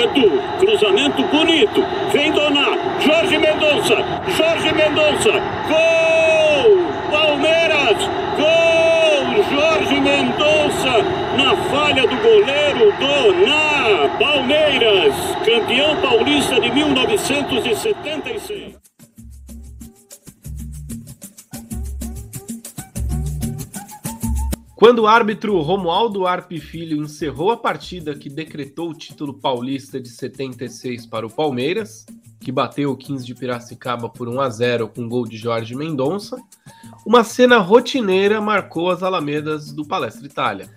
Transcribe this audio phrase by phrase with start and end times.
[0.00, 3.96] Edu, cruzamento bonito, vem Donar, Jorge Mendonça,
[4.34, 5.30] Jorge Mendonça,
[5.68, 6.86] gol!
[7.10, 7.98] Palmeiras,
[8.38, 9.44] gol!
[9.50, 11.02] Jorge Mendonça,
[11.36, 18.89] na falha do goleiro Donar, Palmeiras, campeão paulista de 1976.
[24.80, 30.08] Quando o árbitro Romualdo Arpe Filho encerrou a partida que decretou o título paulista de
[30.08, 32.06] 76 para o Palmeiras,
[32.40, 36.38] que bateu o 15 de Piracicaba por 1 a 0 com gol de Jorge Mendonça,
[37.04, 40.74] uma cena rotineira marcou as alamedas do Palestra Itália.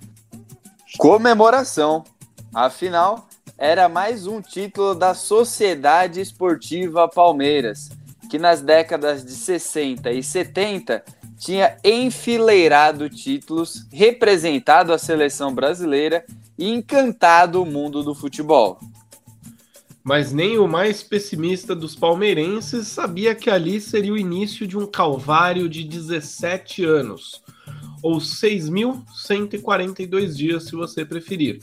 [0.97, 2.03] Comemoração.
[2.53, 7.89] Afinal, era mais um título da Sociedade Esportiva Palmeiras,
[8.29, 11.01] que nas décadas de 60 e 70
[11.43, 16.25] tinha enfileirado títulos, representado a seleção brasileira
[16.57, 18.79] e encantado o mundo do futebol.
[20.01, 24.85] Mas nem o mais pessimista dos palmeirenses sabia que ali seria o início de um
[24.85, 27.43] calvário de 17 anos,
[28.01, 31.59] ou 6.142 dias, se você preferir,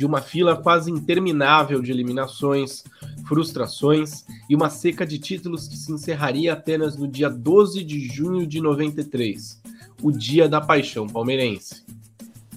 [0.00, 2.82] de uma fila quase interminável de eliminações,
[3.28, 8.46] frustrações e uma seca de títulos que se encerraria apenas no dia 12 de junho
[8.46, 9.60] de 93,
[10.02, 11.84] o dia da paixão palmeirense.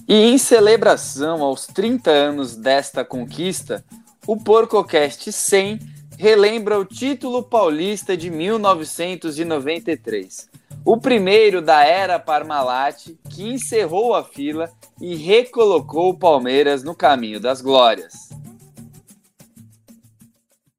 [0.08, 3.84] E em celebração aos 30 anos desta conquista,
[4.26, 5.80] o PorcoCast 100
[6.16, 10.48] relembra o título paulista de 1993.
[10.86, 17.40] O primeiro da era Parmalat, que encerrou a fila e recolocou o Palmeiras no caminho
[17.40, 18.28] das glórias.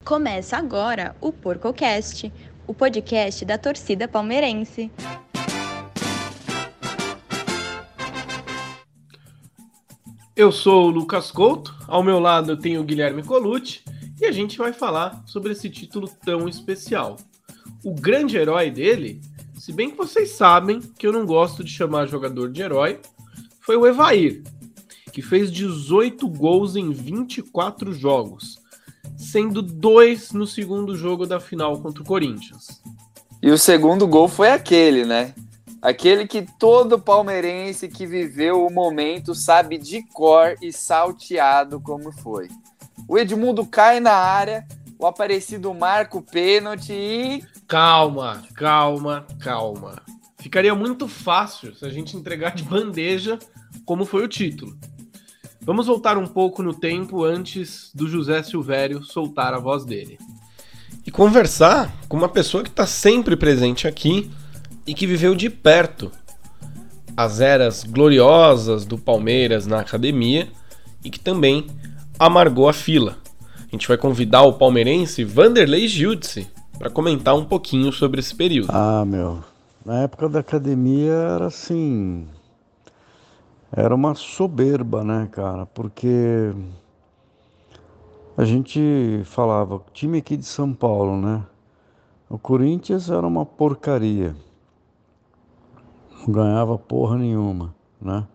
[0.05, 2.31] Começa agora o PorcoCast,
[2.67, 4.91] o podcast da torcida palmeirense.
[10.35, 13.81] Eu sou o Lucas Couto, ao meu lado eu tenho o Guilherme Colucci
[14.21, 17.17] e a gente vai falar sobre esse título tão especial.
[17.83, 19.19] O grande herói dele,
[19.66, 23.00] se bem que vocês sabem que eu não gosto de chamar jogador de herói,
[23.59, 24.44] foi o Evair,
[25.12, 28.63] que fez 18 gols em 24 jogos
[29.17, 32.79] sendo dois no segundo jogo da final contra o Corinthians.
[33.41, 35.34] E o segundo gol foi aquele, né?
[35.81, 42.50] Aquele que todo palmeirense que viveu o momento sabe de cor e salteado como foi.
[43.07, 44.63] O Edmundo cai na área,
[45.00, 47.54] o aparecido marca o pênalti e.
[47.67, 49.95] Calma, calma, calma.
[50.37, 53.39] Ficaria muito fácil se a gente entregar de bandeja
[53.83, 54.77] como foi o título.
[55.61, 60.19] Vamos voltar um pouco no tempo antes do José Silvério soltar a voz dele.
[61.03, 64.29] E conversar com uma pessoa que está sempre presente aqui
[64.85, 66.11] e que viveu de perto
[67.17, 70.47] as eras gloriosas do Palmeiras na academia
[71.03, 71.65] e que também
[72.19, 73.17] amargou a fila.
[73.57, 78.69] A gente vai convidar o palmeirense Vanderlei Gildice para comentar um pouquinho sobre esse período.
[78.72, 79.40] Ah, meu,
[79.86, 82.28] na época da academia era assim,
[83.72, 85.66] era uma soberba, né, cara?
[85.66, 86.53] Porque
[88.38, 91.44] a gente falava, time aqui de São Paulo, né?
[92.30, 94.36] O Corinthians era uma porcaria.
[96.19, 98.25] Não ganhava porra nenhuma, né?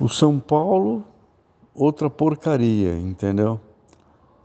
[0.00, 1.04] O São Paulo,
[1.74, 3.60] outra porcaria, entendeu?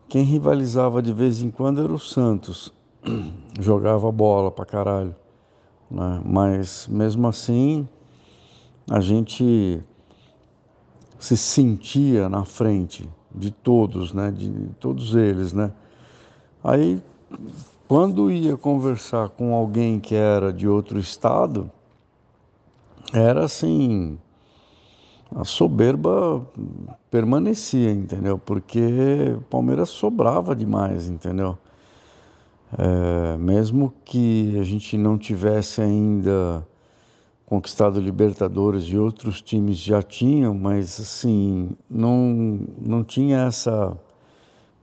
[0.10, 2.74] Quem rivalizava de vez em quando era o Santos.
[3.60, 5.16] Jogava bola pra caralho.
[5.90, 6.22] Né?
[6.26, 7.88] Mas mesmo assim,
[8.90, 9.80] a gente
[11.20, 14.32] se sentia na frente de todos, né?
[14.32, 14.50] De
[14.80, 15.72] todos eles, né?
[16.64, 17.00] Aí,
[17.88, 21.70] quando ia conversar com alguém que era de outro estado,
[23.14, 24.18] era assim,
[25.36, 26.46] a soberba
[27.12, 28.38] permanecia, entendeu?
[28.38, 28.80] Porque
[29.38, 31.58] o Palmeiras sobrava demais, entendeu?
[32.78, 36.66] É, mesmo que a gente não tivesse ainda
[37.46, 43.98] conquistado Libertadores e outros times já tinham, mas assim, não, não tinha essa.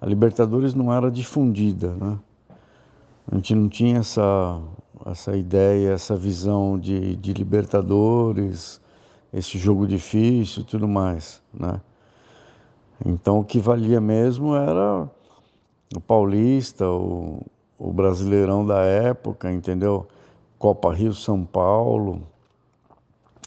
[0.00, 2.18] A Libertadores não era difundida, né?
[3.30, 4.60] A gente não tinha essa,
[5.06, 8.80] essa ideia, essa visão de, de Libertadores,
[9.36, 11.78] esse jogo difícil e tudo mais, né?
[13.04, 15.06] Então o que valia mesmo era
[15.94, 17.42] o Paulista, o,
[17.78, 20.08] o Brasileirão da época, entendeu?
[20.58, 22.22] Copa Rio São Paulo,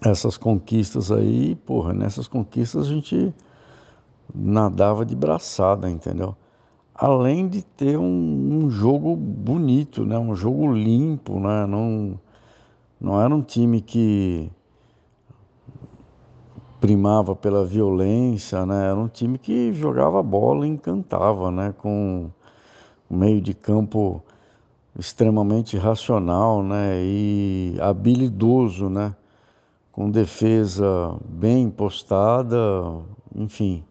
[0.05, 3.33] essas conquistas aí, porra, nessas conquistas a gente
[4.33, 6.35] nadava de braçada, entendeu?
[6.93, 8.03] Além de ter um,
[8.65, 10.19] um, jogo bonito, né?
[10.19, 11.65] Um jogo limpo, né?
[11.65, 12.19] Não,
[13.01, 14.51] não era um time que
[16.79, 18.87] primava pela violência, né?
[18.87, 21.73] Era um time que jogava bola e encantava, né?
[21.77, 22.29] Com
[23.09, 24.23] um meio de campo
[24.97, 27.01] extremamente racional, né?
[27.03, 29.13] E habilidoso, né?
[29.91, 32.57] Com defesa bem postada,
[33.35, 33.83] enfim,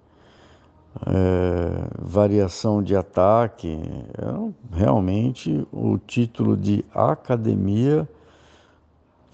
[1.07, 3.79] é, variação de ataque.
[4.19, 8.09] É, realmente o título de academia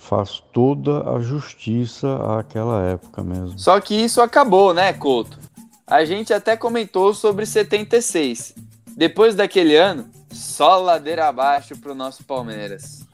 [0.04, 3.58] faz toda a justiça àquela época mesmo.
[3.58, 5.38] Só que isso acabou, né, Couto?
[5.86, 8.54] A gente até comentou sobre 76.
[8.96, 13.06] Depois daquele ano, só ladeira abaixo pro nosso Palmeiras.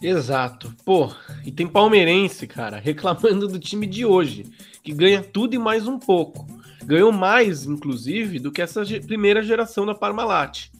[0.00, 0.74] Exato.
[0.84, 1.12] Pô,
[1.46, 4.44] e tem palmeirense, cara, reclamando do time de hoje,
[4.82, 6.44] que ganha tudo e mais um pouco.
[6.84, 10.70] Ganhou mais, inclusive, do que essa primeira geração da Parmalat.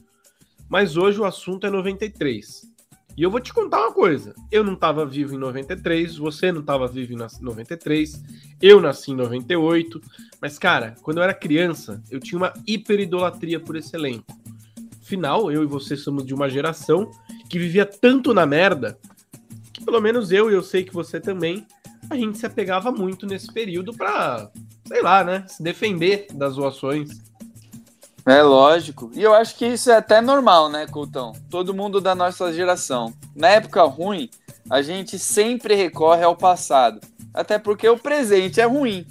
[0.67, 2.72] Mas hoje o assunto é 93.
[3.15, 4.33] E eu vou te contar uma coisa.
[4.51, 8.21] Eu não estava vivo em 93, você não estava vivo em 93,
[8.61, 10.01] eu nasci em 98.
[10.41, 14.25] Mas, cara, quando eu era criança, eu tinha uma hiperidolatria por esse elenco.
[15.01, 17.11] Afinal, eu e você somos de uma geração
[17.49, 18.97] que vivia tanto na merda
[19.71, 21.67] que, pelo menos eu e eu sei que você também,
[22.09, 24.49] a gente se apegava muito nesse período pra,
[24.85, 27.09] sei lá, né, se defender das zoações.
[28.25, 29.11] É lógico.
[29.13, 31.33] E eu acho que isso é até normal, né, Coutão?
[31.49, 33.13] Todo mundo da nossa geração.
[33.35, 34.29] Na época ruim,
[34.69, 37.01] a gente sempre recorre ao passado.
[37.33, 39.05] Até porque o presente é ruim.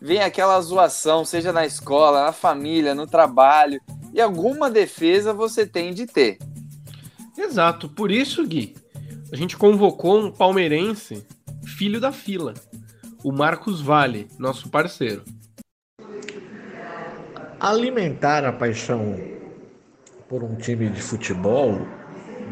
[0.00, 3.80] Vem aquela zoação, seja na escola, na família, no trabalho.
[4.12, 6.38] E alguma defesa você tem de ter.
[7.38, 7.88] Exato.
[7.88, 8.74] Por isso, Gui,
[9.32, 11.26] a gente convocou um palmeirense,
[11.64, 12.52] filho da fila.
[13.24, 15.22] O Marcos Vale, nosso parceiro
[17.60, 19.16] alimentar a paixão
[20.28, 21.86] por um time de futebol,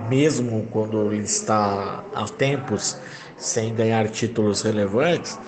[0.08, 2.98] mesmo quando ele está há tempos
[3.36, 5.38] sem ganhar títulos relevantes,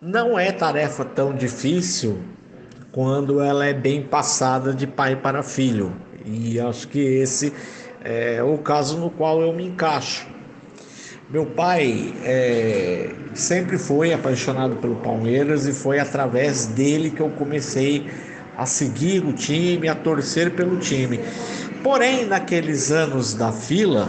[0.00, 2.18] não é tarefa tão difícil
[2.90, 5.94] quando ela é bem passada de pai para filho.
[6.26, 7.54] E acho que esse
[8.04, 10.26] é o caso no qual eu me encaixo.
[11.30, 18.06] Meu pai é, sempre foi apaixonado pelo Palmeiras e foi através dele que eu comecei
[18.08, 18.31] a
[18.66, 21.20] seguir o time, a torcer pelo time.
[21.82, 24.08] Porém, naqueles anos da fila,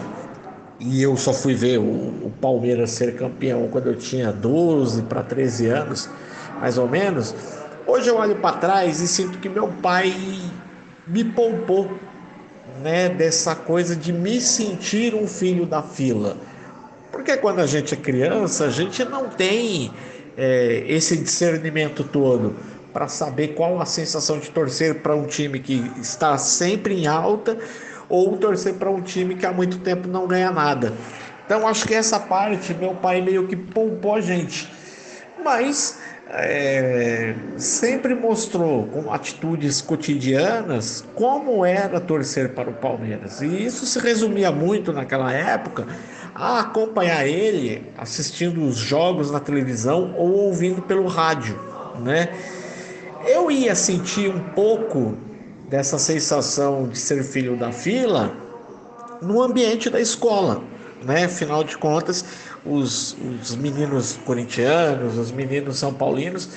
[0.80, 5.24] e eu só fui ver o, o Palmeiras ser campeão quando eu tinha 12 para
[5.24, 6.10] 13 anos,
[6.60, 7.34] mais ou menos.
[7.88, 10.14] Hoje eu olho para trás e sinto que meu pai
[11.08, 11.92] me poupou,
[12.82, 16.38] né, dessa coisa de me sentir um filho da fila.
[17.12, 19.92] Porque quando a gente é criança, a gente não tem
[20.38, 22.56] é, esse discernimento todo
[22.94, 27.58] para saber qual a sensação de torcer para um time que está sempre em alta
[28.08, 30.94] ou torcer para um time que há muito tempo não ganha nada.
[31.46, 34.72] Então acho que essa parte meu pai meio que poupou a gente,
[35.44, 36.00] mas
[36.30, 43.42] é, sempre mostrou com atitudes cotidianas como era torcer para o Palmeiras.
[43.42, 45.86] E isso se resumia muito naquela época
[46.34, 51.60] a acompanhar ele assistindo os jogos na televisão ou ouvindo pelo rádio,
[52.00, 52.30] né?
[53.26, 55.18] Eu ia sentir um pouco
[55.70, 58.36] dessa sensação de ser filho da fila
[59.22, 60.62] no ambiente da escola,
[61.02, 61.24] né?
[61.26, 62.26] Afinal de contas,
[62.66, 66.50] os, os meninos corintianos, os meninos são paulinos,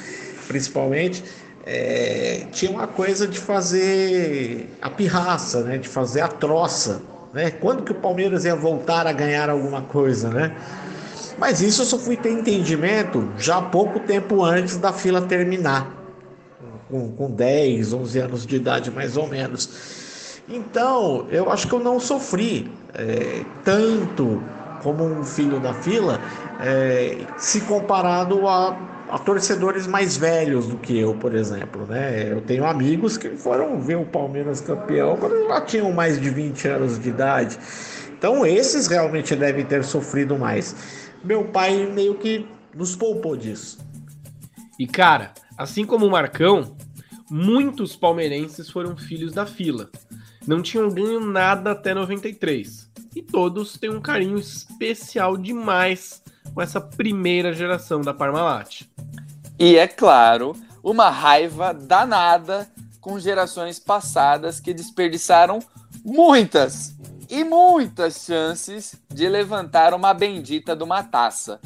[0.49, 1.23] principalmente,
[1.65, 5.79] é, tinham uma coisa de fazer a pirraça, né?
[5.79, 7.01] De fazer a troça,
[7.33, 7.53] né?
[7.53, 10.53] Quando que o Palmeiras ia voltar a ganhar alguma coisa, né?
[11.39, 16.06] Mas isso eu só fui ter entendimento já pouco tempo antes da fila terminar
[16.89, 20.41] com, com 10, 11 anos de idade mais ou menos.
[20.49, 24.43] Então, eu acho que eu não sofri é, tanto
[24.83, 26.21] como um filho da fila,
[26.61, 28.77] é, se comparado a,
[29.11, 31.85] a, torcedores mais velhos do que eu, por exemplo.
[31.87, 32.31] Né?
[32.31, 36.69] Eu tenho amigos que foram ver o Palmeiras campeão quando já tinham mais de 20
[36.69, 37.59] anos de idade.
[38.17, 40.77] Então, esses realmente devem ter sofrido mais.
[41.25, 43.79] Meu pai meio que nos poupou disso.
[44.79, 46.77] E cara, Assim como o Marcão,
[47.31, 49.91] muitos palmeirenses foram filhos da fila.
[50.47, 52.91] Não tinham ganho nada até 93.
[53.15, 56.23] E todos têm um carinho especial demais
[56.53, 58.83] com essa primeira geração da Parmalat.
[59.59, 62.69] E é claro, uma raiva danada
[63.01, 65.61] com gerações passadas que desperdiçaram
[66.05, 66.95] muitas
[67.29, 71.59] e muitas chances de levantar uma bendita de uma taça.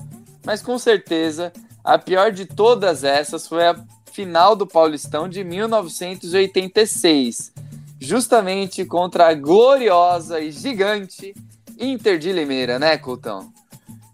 [0.45, 1.53] Mas com certeza
[1.85, 3.77] a pior de todas essas foi a
[4.13, 7.53] final do Paulistão de 1986,
[8.01, 11.33] justamente contra a gloriosa e gigante
[11.79, 13.53] Inter de Limeira, né, Coutão?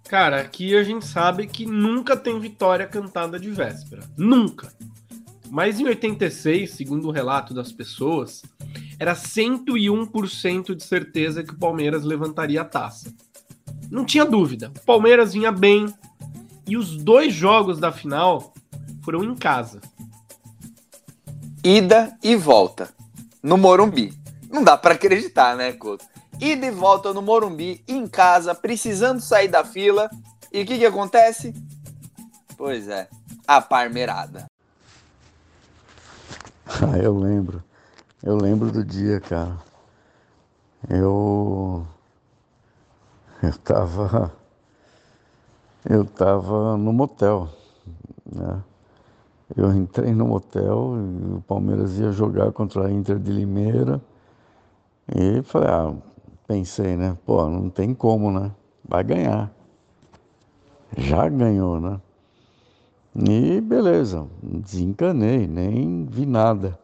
[0.08, 4.02] Cara, aqui a gente sabe que nunca tem vitória cantada de véspera.
[4.16, 4.72] Nunca.
[5.50, 8.42] Mas em 86, segundo o relato das pessoas,
[8.98, 13.12] era 101% de certeza que o Palmeiras levantaria a taça.
[13.90, 14.72] Não tinha dúvida.
[14.76, 15.92] O Palmeiras vinha bem.
[16.66, 18.52] E os dois jogos da final
[19.02, 19.80] foram em casa.
[21.62, 22.88] Ida e volta.
[23.42, 24.12] No Morumbi.
[24.50, 26.04] Não dá para acreditar, né, Couto?
[26.40, 30.10] Ida e volta no Morumbi, em casa, precisando sair da fila.
[30.52, 31.54] E o que, que acontece?
[32.56, 33.08] Pois é,
[33.46, 34.46] a parmerada.
[36.68, 37.62] Ah, eu lembro.
[38.22, 39.56] Eu lembro do dia, cara.
[40.90, 41.86] Eu.
[43.40, 44.34] Eu tava.
[45.88, 47.48] Eu tava no motel,
[48.24, 48.60] né?
[49.56, 50.94] Eu entrei no motel
[51.36, 54.02] o Palmeiras ia jogar contra a Inter de Limeira.
[55.14, 55.94] E falei, ah,
[56.48, 57.16] pensei, né?
[57.24, 58.50] Pô, não tem como, né?
[58.84, 59.52] Vai ganhar.
[60.96, 62.00] Já ganhou, né?
[63.14, 66.76] E beleza, desencanei, nem vi nada.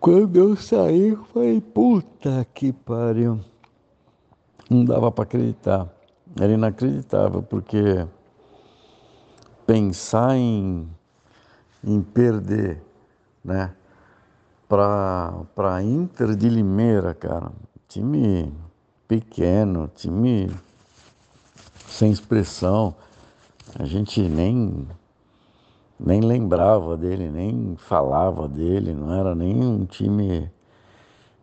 [0.00, 3.38] Quando eu saí, falei, puta que pariu.
[4.68, 5.99] Não dava para acreditar.
[6.38, 8.06] Era inacreditável, porque
[9.66, 10.88] pensar em,
[11.82, 12.80] em perder,
[13.44, 13.74] né?
[14.68, 17.50] Para Inter de Limeira, cara,
[17.88, 18.52] time
[19.08, 20.48] pequeno, time
[21.88, 22.94] sem expressão.
[23.76, 24.86] A gente nem,
[25.98, 30.48] nem lembrava dele, nem falava dele, não era nem um time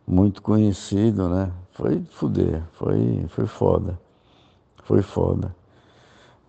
[0.07, 1.51] muito conhecido, né?
[1.73, 4.06] Foi fuder, foi, foi foda.
[4.87, 5.53] Foi foda.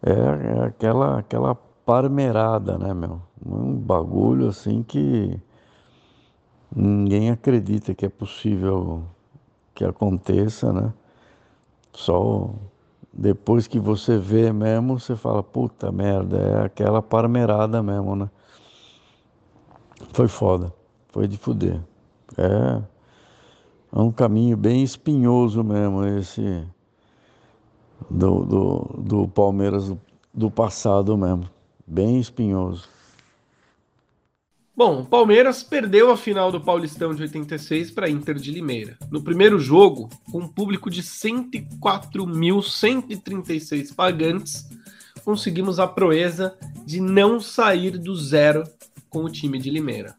[0.01, 3.21] É, é aquela, aquela parmerada, né, meu?
[3.45, 5.37] Um bagulho assim que
[6.75, 9.03] ninguém acredita que é possível
[9.75, 10.95] que aconteça, né?
[11.93, 12.55] Só
[13.13, 18.31] depois que você vê mesmo, você fala, puta merda, é aquela parmerada mesmo, né?
[20.13, 20.73] Foi foda,
[21.09, 21.81] foi de fuder.
[22.37, 22.83] É,
[23.97, 26.65] é um caminho bem espinhoso mesmo esse
[28.11, 29.95] do, do, do Palmeiras
[30.33, 31.49] do passado mesmo,
[31.87, 32.89] bem espinhoso.
[34.77, 38.97] Bom, o Palmeiras perdeu a final do Paulistão de 86 para Inter de Limeira.
[39.11, 44.69] No primeiro jogo, com um público de 104.136 pagantes,
[45.25, 48.63] conseguimos a proeza de não sair do zero
[49.11, 50.15] com o time de Limeira.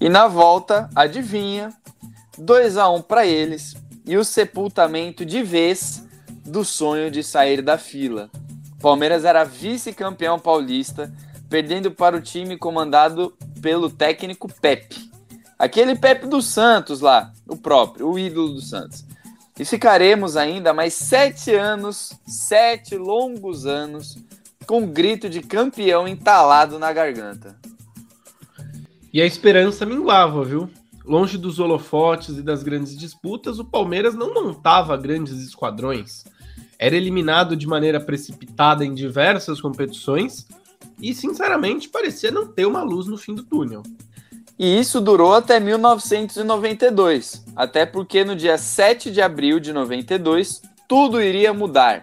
[0.00, 1.72] E na volta, adivinha,
[2.36, 6.05] 2 a 1 para eles e o sepultamento de vez
[6.46, 8.30] do sonho de sair da fila.
[8.80, 11.12] Palmeiras era vice-campeão paulista,
[11.48, 15.10] perdendo para o time comandado pelo técnico Pepe.
[15.58, 19.04] Aquele Pepe do Santos lá, o próprio, o ídolo do Santos.
[19.58, 24.18] E ficaremos ainda mais sete anos, sete longos anos,
[24.66, 27.56] com um grito de campeão entalado na garganta.
[29.12, 30.68] E a esperança minguava, viu?
[31.02, 36.24] Longe dos holofotes e das grandes disputas, o Palmeiras não montava grandes esquadrões.
[36.78, 40.46] Era eliminado de maneira precipitada em diversas competições
[41.00, 43.82] e, sinceramente, parecia não ter uma luz no fim do túnel.
[44.58, 51.20] E isso durou até 1992, até porque no dia 7 de abril de 92 tudo
[51.20, 52.02] iria mudar.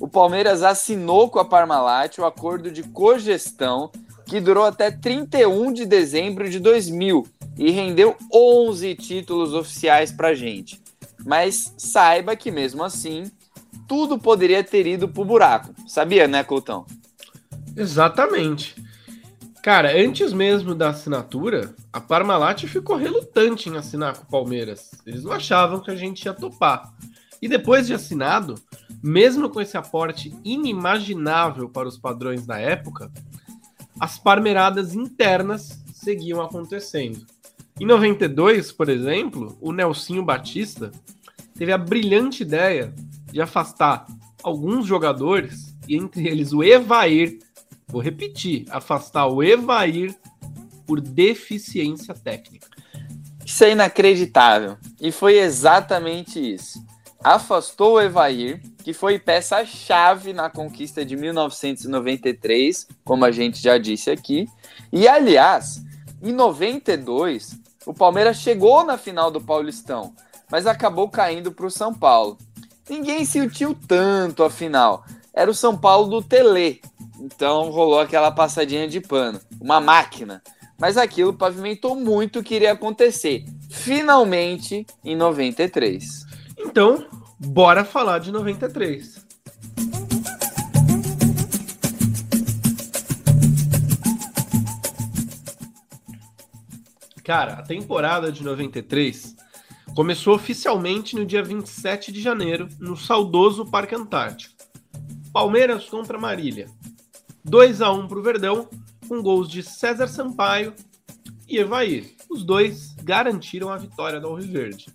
[0.00, 3.90] O Palmeiras assinou com a Parmalat o acordo de cogestão
[4.26, 7.24] que durou até 31 de dezembro de 2000
[7.56, 10.80] e rendeu 11 títulos oficiais para gente.
[11.24, 13.30] Mas saiba que mesmo assim,
[13.92, 15.74] tudo poderia ter ido pro buraco.
[15.86, 16.86] Sabia, né, Coutão?
[17.76, 18.74] Exatamente.
[19.62, 24.92] Cara, antes mesmo da assinatura, a Parmalat ficou relutante em assinar com o Palmeiras.
[25.06, 26.90] Eles não achavam que a gente ia topar.
[27.42, 28.54] E depois de assinado,
[29.02, 33.12] mesmo com esse aporte inimaginável para os padrões da época,
[34.00, 37.26] as parmeradas internas seguiam acontecendo.
[37.78, 40.90] Em 92, por exemplo, o Nelsinho Batista
[41.54, 42.94] teve a brilhante ideia
[43.32, 44.06] de afastar
[44.42, 47.38] alguns jogadores, e entre eles o Evair,
[47.92, 50.16] Vou repetir: afastar o Evair
[50.86, 52.66] por deficiência técnica.
[53.44, 54.78] Isso é inacreditável.
[54.98, 56.82] E foi exatamente isso.
[57.22, 64.10] Afastou o Evair, que foi peça-chave na conquista de 1993, como a gente já disse
[64.10, 64.48] aqui.
[64.90, 65.82] E, aliás,
[66.22, 70.14] em 92, o Palmeiras chegou na final do Paulistão,
[70.50, 72.38] mas acabou caindo para o São Paulo.
[72.88, 75.04] Ninguém sentiu tanto, afinal.
[75.32, 76.80] Era o São Paulo do Tele.
[77.20, 79.40] Então rolou aquela passadinha de pano.
[79.60, 80.42] Uma máquina.
[80.78, 83.44] Mas aquilo pavimentou muito o que iria acontecer.
[83.70, 86.26] Finalmente, em 93.
[86.58, 87.06] Então,
[87.38, 89.22] bora falar de 93.
[97.22, 99.36] Cara, a temporada de 93
[99.94, 104.54] começou oficialmente no dia 27 de janeiro, no saudoso Parque Antártico.
[105.32, 106.68] Palmeiras contra Marília.
[107.44, 108.68] 2 a 1 para o Verdão,
[109.08, 110.72] com gols de César Sampaio
[111.48, 112.14] e Evair.
[112.30, 114.86] Os dois garantiram a vitória do Alviverde.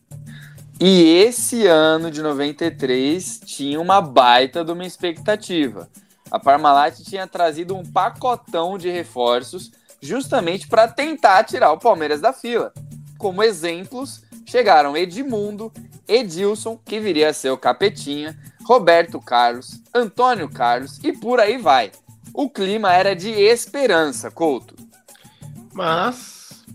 [0.80, 5.90] E esse ano de 93 tinha uma baita de uma expectativa.
[6.32, 12.32] A Parmalat tinha trazido um pacotão de reforços justamente para tentar tirar o Palmeiras da
[12.32, 12.72] fila.
[13.18, 15.72] Como exemplos, chegaram Edmundo,
[16.08, 21.92] Edilson, que viria a ser o Capetinha, Roberto Carlos, Antônio Carlos e por aí vai.
[22.34, 24.76] O clima era de esperança, Couto.
[25.74, 26.66] Mas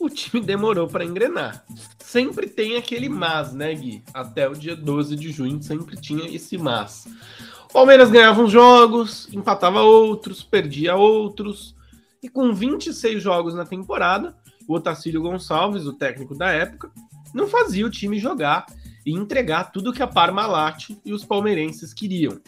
[0.00, 1.64] o time demorou para engrenar.
[1.98, 4.02] Sempre tem aquele mas, né, Gui?
[4.14, 7.06] Até o dia 12 de junho sempre tinha esse mas.
[7.72, 11.74] Palmeiras ganhava uns jogos, empatava outros, perdia outros.
[12.22, 14.34] E com 26 jogos na temporada,
[14.66, 16.90] o Otacílio Gonçalves, o técnico da época,
[17.34, 18.66] não fazia o time jogar
[19.04, 22.40] e entregar tudo que a Parmalat e os palmeirenses queriam.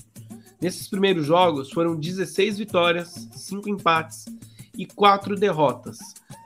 [0.60, 4.26] Nesses primeiros jogos foram 16 vitórias, 5 empates
[4.76, 5.98] e 4 derrotas,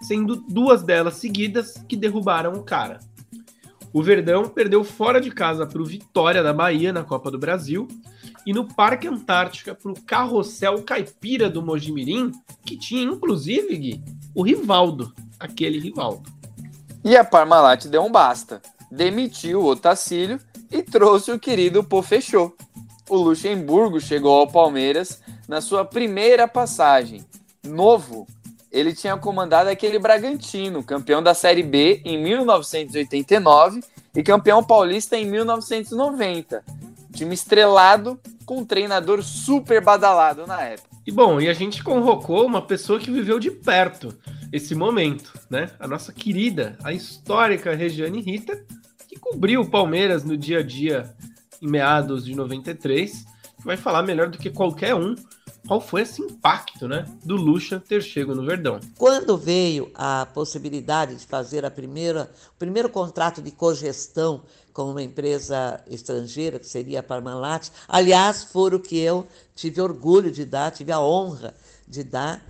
[0.03, 3.01] sendo duas delas seguidas que derrubaram o cara.
[3.93, 7.87] O Verdão perdeu fora de casa para o Vitória da Bahia na Copa do Brasil
[8.47, 12.33] e no Parque Antártica para o Carrossel Caipira do Mojimirim,
[12.65, 14.03] que tinha inclusive, Gui,
[14.35, 15.13] o Rivaldo,
[15.45, 16.23] aquele Rivaldo.
[17.05, 18.63] E a Parmalat deu um basta.
[18.91, 22.55] Demitiu o Otacílio e trouxe o querido Pofechô.
[23.09, 27.25] O Luxemburgo chegou ao Palmeiras na sua primeira passagem.
[27.65, 28.27] Novo,
[28.71, 33.81] ele tinha comandado aquele Bragantino, campeão da Série B em 1989
[34.15, 36.63] e campeão paulista em 1990
[37.13, 40.89] time estrelado com um treinador super badalado na época.
[41.07, 44.17] E bom, e a gente convocou uma pessoa que viveu de perto
[44.53, 45.71] esse momento, né?
[45.81, 48.65] A nossa querida, a histórica Regiane Ritter,
[49.09, 51.15] que cobriu o Palmeiras no dia a dia
[51.61, 53.25] em meados de 93,
[53.59, 55.15] que vai falar melhor do que qualquer um
[55.67, 58.81] qual foi esse impacto, né, do Lucha ter chegado no Verdão.
[58.99, 65.03] Quando veio a possibilidade de fazer a primeira, o primeiro contrato de cogestão com uma
[65.03, 70.73] empresa estrangeira, que seria a Parmalat, aliás, foi o que eu tive orgulho de dar,
[70.73, 71.55] tive a honra
[71.87, 72.43] de dar.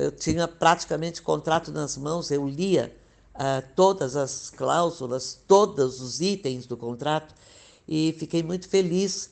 [0.00, 2.94] Eu tinha praticamente contrato nas mãos, eu lia
[3.34, 7.34] uh, todas as cláusulas, todos os itens do contrato
[7.86, 9.30] e fiquei muito feliz.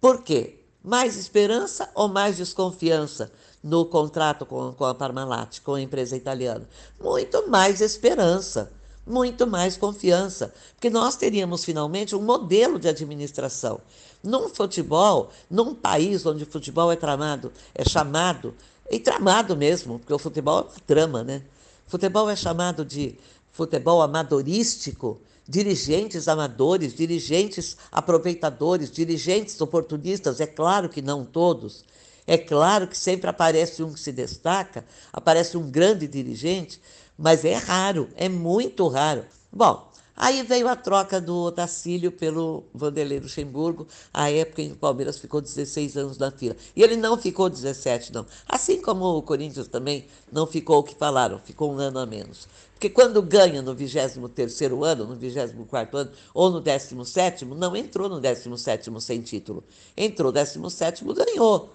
[0.00, 0.58] Por quê?
[0.82, 3.30] Mais esperança ou mais desconfiança
[3.62, 6.68] no contrato com, com a Parmalat, com a empresa italiana?
[7.00, 8.72] Muito mais esperança,
[9.06, 13.80] muito mais confiança, porque nós teríamos finalmente um modelo de administração.
[14.22, 18.54] Num futebol, num país onde o futebol é tramado, é chamado,
[18.92, 21.42] e tramado mesmo, porque o futebol é uma trama, né?
[21.86, 23.18] Futebol é chamado de
[23.50, 31.84] futebol amadorístico, dirigentes amadores, dirigentes aproveitadores, dirigentes oportunistas, é claro que não todos.
[32.26, 36.78] É claro que sempre aparece um que se destaca, aparece um grande dirigente,
[37.16, 39.24] mas é raro, é muito raro.
[39.50, 44.78] Bom, aí veio a troca do Otacílio pelo Vanderlei Luxemburgo, a época em que o
[44.78, 46.56] Palmeiras ficou 16 anos na fila.
[46.74, 48.26] E ele não ficou 17, não.
[48.48, 52.48] Assim como o Corinthians também não ficou o que falaram, ficou um ano a menos.
[52.74, 58.20] Porque quando ganha no 23º ano, no 24º ano ou no 17º, não entrou no
[58.20, 59.62] 17º sem título.
[59.96, 61.70] Entrou no 17º, ganhou.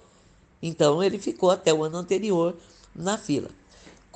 [0.61, 2.55] Então ele ficou até o ano anterior
[2.93, 3.49] na fila.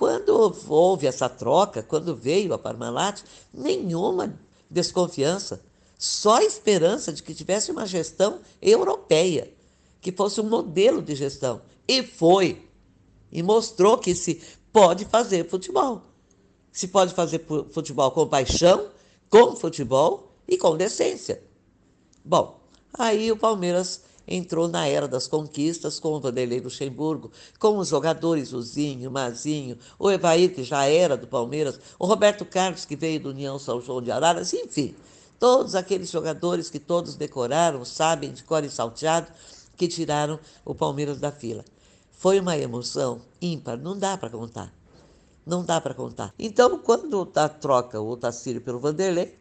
[0.01, 3.21] Quando houve essa troca, quando veio a Parmalat,
[3.53, 4.33] nenhuma
[4.67, 5.61] desconfiança,
[5.95, 9.53] só esperança de que tivesse uma gestão europeia,
[10.01, 11.61] que fosse um modelo de gestão.
[11.87, 12.67] E foi.
[13.31, 14.41] E mostrou que se
[14.73, 16.01] pode fazer futebol
[16.71, 18.87] se pode fazer futebol com paixão,
[19.29, 21.43] com futebol e com decência.
[22.25, 22.59] Bom,
[22.93, 28.53] aí o Palmeiras entrou na era das conquistas com o Vanderlei Luxemburgo, com os jogadores,
[28.53, 32.95] o Zinho, o Mazinho, o Evair, que já era do Palmeiras, o Roberto Carlos, que
[32.95, 34.95] veio do União São João de Araras, enfim,
[35.39, 39.27] todos aqueles jogadores que todos decoraram, sabem de cor e salteado,
[39.75, 41.65] que tiraram o Palmeiras da fila.
[42.11, 44.71] Foi uma emoção ímpar, não dá para contar.
[45.43, 46.31] Não dá para contar.
[46.37, 49.35] Então, quando a troca o Otacílio pelo Vanderlei,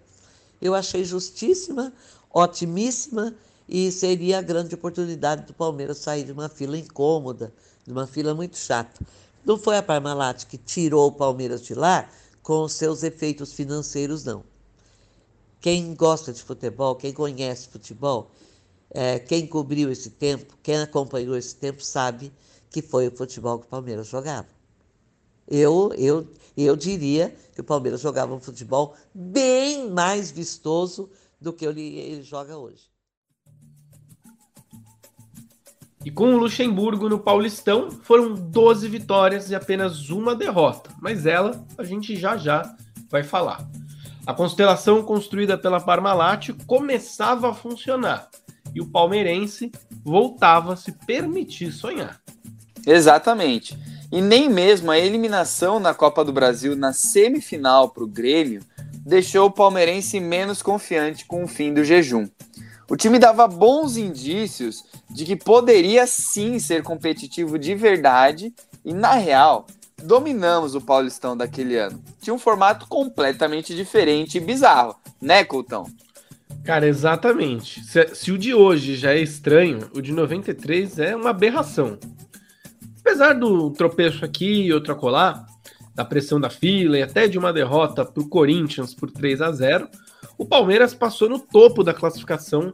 [0.61, 1.93] eu achei justíssima,
[2.33, 3.35] otimíssima
[3.73, 7.55] e seria a grande oportunidade do Palmeiras sair de uma fila incômoda,
[7.87, 9.01] de uma fila muito chata.
[9.45, 12.11] Não foi a Parmalat que tirou o Palmeiras de lá
[12.43, 14.43] com os seus efeitos financeiros, não.
[15.61, 18.33] Quem gosta de futebol, quem conhece futebol,
[18.91, 22.33] é, quem cobriu esse tempo, quem acompanhou esse tempo, sabe
[22.71, 24.49] que foi o futebol que o Palmeiras jogava.
[25.47, 31.09] eu, eu, eu diria que o Palmeiras jogava um futebol bem mais vistoso
[31.41, 32.90] do que ele, ele joga hoje.
[36.05, 41.63] E com o Luxemburgo no Paulistão, foram 12 vitórias e apenas uma derrota, mas ela
[41.77, 42.75] a gente já já
[43.11, 43.69] vai falar.
[44.27, 48.29] A constelação construída pela Parmalat começava a funcionar
[48.75, 49.71] e o palmeirense
[50.05, 52.21] voltava a se permitir sonhar.
[52.87, 53.77] Exatamente.
[54.11, 58.63] E nem mesmo a eliminação na Copa do Brasil na semifinal para o Grêmio
[59.05, 62.29] deixou o palmeirense menos confiante com o fim do jejum.
[62.91, 68.53] O time dava bons indícios de que poderia sim ser competitivo de verdade
[68.85, 69.69] e, na real,
[70.03, 72.03] dominamos o Paulistão daquele ano.
[72.21, 75.87] Tinha um formato completamente diferente e bizarro, né, Coutão?
[76.65, 77.81] Cara, exatamente.
[77.85, 81.97] Se, se, o de hoje já é estranho, o de 93 é uma aberração.
[82.99, 85.47] Apesar do tropeço aqui e outro acolá,
[85.95, 89.53] da pressão da fila e até de uma derrota para o Corinthians por 3 a
[89.53, 89.89] 0
[90.37, 92.73] o Palmeiras passou no topo da classificação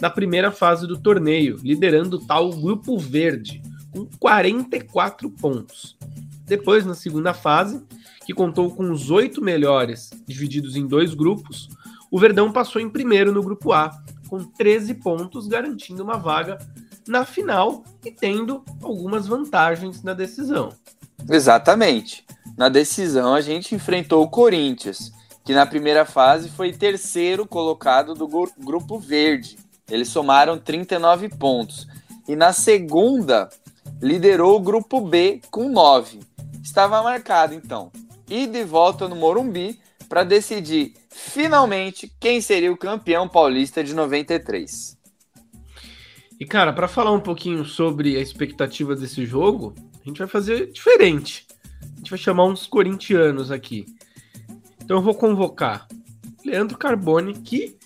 [0.00, 5.96] na primeira fase do torneio, liderando o tal Grupo Verde, com 44 pontos.
[6.44, 7.82] Depois, na segunda fase,
[8.26, 11.68] que contou com os oito melhores, divididos em dois grupos,
[12.10, 13.90] o Verdão passou em primeiro no Grupo A,
[14.28, 16.58] com 13 pontos, garantindo uma vaga
[17.06, 20.70] na final e tendo algumas vantagens na decisão.
[21.28, 22.24] Exatamente.
[22.56, 25.12] Na decisão, a gente enfrentou o Corinthians,
[25.44, 29.58] que na primeira fase foi terceiro colocado do Grupo Verde.
[29.90, 31.86] Eles somaram 39 pontos.
[32.26, 33.50] E na segunda,
[34.00, 36.20] liderou o Grupo B com 9.
[36.62, 37.92] Estava marcado, então,
[38.28, 39.78] ir de volta no Morumbi
[40.08, 44.96] para decidir finalmente quem seria o campeão paulista de 93.
[46.40, 50.72] E cara, para falar um pouquinho sobre a expectativa desse jogo, a gente vai fazer
[50.72, 51.46] diferente.
[51.82, 53.86] A gente vai chamar uns corintianos aqui.
[54.84, 55.88] Então eu vou convocar
[56.44, 57.78] Leandro Carbone, que,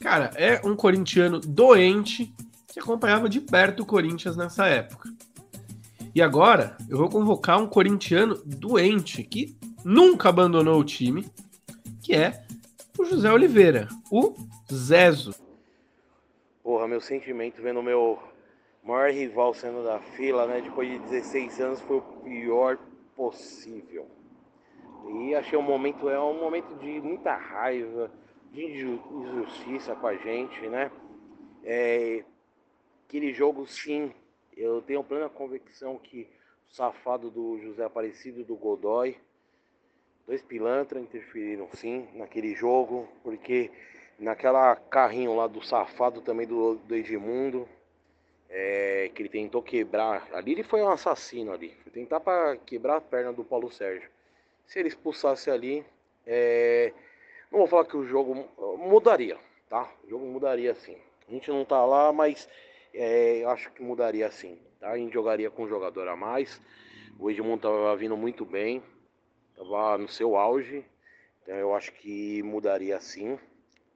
[0.00, 2.34] cara, é um corintiano doente
[2.72, 5.10] que acompanhava de perto o Corinthians nessa época.
[6.14, 11.30] E agora eu vou convocar um corintiano doente que nunca abandonou o time,
[12.02, 12.42] que é
[12.98, 14.34] o José Oliveira, o
[14.72, 15.34] Zezo.
[16.62, 18.18] Porra, meu sentimento vendo meu
[18.82, 20.62] maior rival sendo da fila, né?
[20.62, 22.78] Depois de 16 anos foi o pior
[23.14, 24.06] possível.
[25.08, 28.10] E achei um momento, é um momento de muita raiva,
[28.52, 30.90] de injustiça com a gente, né?
[31.64, 32.24] É,
[33.06, 34.12] aquele jogo sim,
[34.56, 36.28] eu tenho plena convicção que
[36.70, 39.16] o safado do José Aparecido do Godoy,
[40.26, 43.70] dois pilantras interferiram sim naquele jogo, porque
[44.18, 47.68] naquela carrinho lá do safado também do, do Edmundo,
[48.48, 52.96] é, que ele tentou quebrar, ali ele foi um assassino ali, foi tentar para quebrar
[52.96, 54.10] a perna do Paulo Sérgio
[54.72, 55.84] se ele expulsasse ali,
[56.26, 56.94] é...
[57.50, 59.36] não vou falar que o jogo mudaria,
[59.68, 59.92] tá?
[60.02, 60.96] O jogo mudaria sim.
[61.28, 62.48] A gente não tá lá, mas
[62.94, 64.58] é, acho que mudaria sim.
[64.80, 64.92] Tá?
[64.92, 66.58] A gente jogaria com um jogador a mais.
[67.18, 68.82] O Edmundo tava vindo muito bem,
[69.54, 70.82] tava no seu auge.
[71.42, 73.38] Então eu acho que mudaria sim,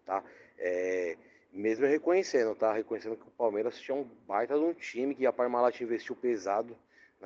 [0.04, 0.22] tá?
[0.58, 1.16] É,
[1.50, 2.70] mesmo reconhecendo, tá?
[2.74, 6.76] Reconhecendo que o Palmeiras tinha um baita de um time, que a Parmalat investiu pesado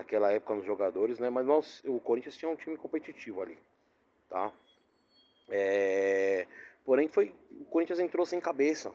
[0.00, 1.28] naquela época nos jogadores, né?
[1.28, 3.58] Mas nós, o Corinthians tinha um time competitivo ali,
[4.28, 4.50] tá?
[5.48, 6.46] É...
[6.84, 8.90] Porém, foi, o Corinthians entrou sem cabeça.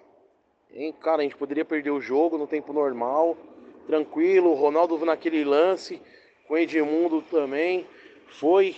[0.72, 3.38] E, cara, a gente poderia perder o jogo no tempo normal,
[3.86, 4.50] tranquilo.
[4.50, 6.02] O Ronaldo naquele lance,
[6.48, 7.88] com o Edmundo também,
[8.40, 8.76] foi.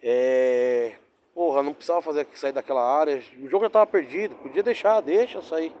[0.00, 0.96] É...
[1.34, 3.20] Porra, não precisava fazer sair daquela área.
[3.42, 5.72] O jogo já tava perdido, podia deixar, deixa sair.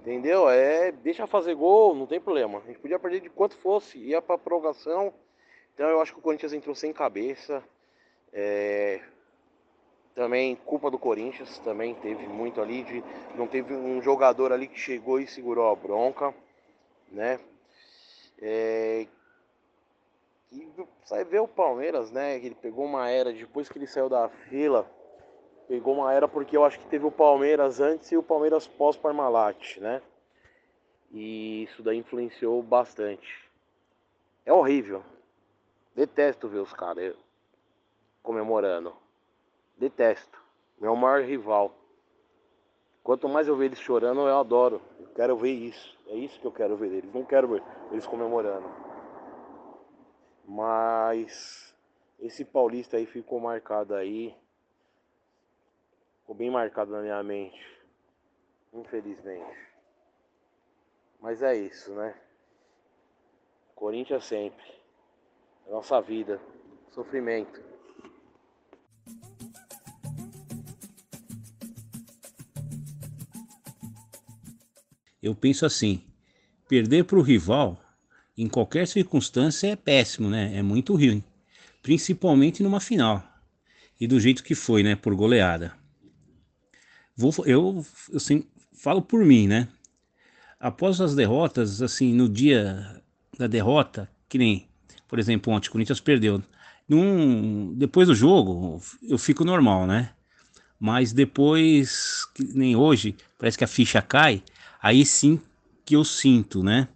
[0.00, 0.48] Entendeu?
[0.48, 2.58] É, deixa fazer gol, não tem problema.
[2.58, 5.12] A gente podia perder de quanto fosse, ia pra prorrogação.
[5.74, 7.62] Então eu acho que o Corinthians entrou sem cabeça.
[8.32, 9.00] É,
[10.14, 13.02] também culpa do Corinthians, também teve muito ali de
[13.36, 16.34] não teve um jogador ali que chegou e segurou a bronca,
[17.10, 17.38] né?
[18.40, 19.06] É,
[20.52, 20.68] e
[21.04, 22.36] sai ver o Palmeiras, né?
[22.36, 24.88] Ele pegou uma era depois que ele saiu da fila
[25.68, 29.76] Pegou uma era porque eu acho que teve o Palmeiras antes e o Palmeiras pós-Parmalat,
[29.78, 30.00] né?
[31.12, 33.48] E isso daí influenciou bastante.
[34.46, 35.04] É horrível.
[35.94, 37.14] Detesto ver os caras
[38.22, 38.94] comemorando.
[39.76, 40.42] Detesto.
[40.80, 41.74] Meu maior rival.
[43.02, 44.80] Quanto mais eu ver eles chorando, eu adoro.
[44.98, 45.98] Eu quero ver isso.
[46.06, 47.12] É isso que eu quero ver eles.
[47.12, 48.68] Não quero ver eles comemorando.
[50.46, 51.74] Mas
[52.18, 54.34] esse paulista aí ficou marcado aí.
[56.28, 57.58] Ficou bem marcado na minha mente.
[58.74, 59.56] Infelizmente.
[61.22, 62.14] Mas é isso, né?
[63.74, 64.62] Corinthians sempre.
[65.66, 66.38] É nossa vida.
[66.90, 67.64] Sofrimento.
[75.22, 76.04] Eu penso assim:
[76.68, 77.80] perder para o rival
[78.36, 80.54] em qualquer circunstância é péssimo, né?
[80.54, 81.24] É muito ruim,
[81.82, 83.26] principalmente numa final
[83.98, 84.94] e do jeito que foi, né?
[84.94, 85.77] Por goleada.
[87.18, 89.66] Vou, eu, assim, falo por mim, né?
[90.60, 93.02] Após as derrotas, assim, no dia
[93.36, 94.68] da derrota, que nem,
[95.08, 96.40] por exemplo, ontem o Corinthians perdeu.
[96.88, 100.10] Num, depois do jogo, eu fico normal, né?
[100.78, 104.40] Mas depois, que nem hoje, parece que a ficha cai,
[104.80, 105.40] aí sim
[105.84, 106.86] que eu sinto, né?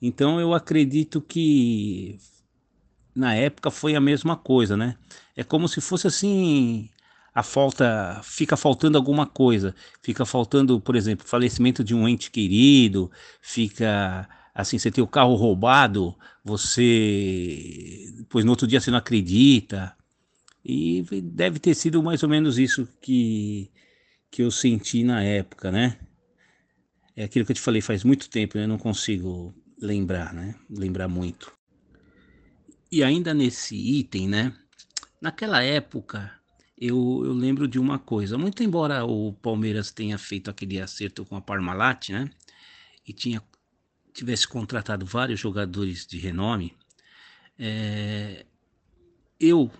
[0.00, 2.18] Então eu acredito que
[3.14, 4.98] na época foi a mesma coisa, né?
[5.34, 6.90] É como se fosse assim,
[7.34, 13.10] a falta, fica faltando alguma coisa, fica faltando, por exemplo, falecimento de um ente querido,
[13.42, 19.96] fica assim, você tem o carro roubado, você depois no outro dia você não acredita.
[20.64, 23.70] E deve ter sido mais ou menos isso que
[24.30, 25.98] que eu senti na época, né?
[27.16, 30.54] É aquilo que eu te falei faz muito tempo, eu não consigo lembrar, né?
[30.68, 31.52] Lembrar muito.
[32.90, 34.52] E ainda nesse item, né?
[35.20, 36.32] Naquela época,
[36.76, 38.36] eu, eu lembro de uma coisa.
[38.36, 42.30] Muito embora o Palmeiras tenha feito aquele acerto com a Parmalat, né?
[43.06, 43.42] E tinha,
[44.12, 46.74] tivesse contratado vários jogadores de renome,
[47.58, 48.44] é,
[49.38, 49.70] eu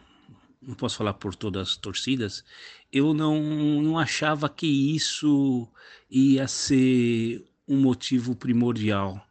[0.63, 2.45] não posso falar por todas as torcidas,
[2.93, 3.43] eu não,
[3.83, 5.69] não achava que isso
[6.11, 9.27] ia ser um motivo primordial,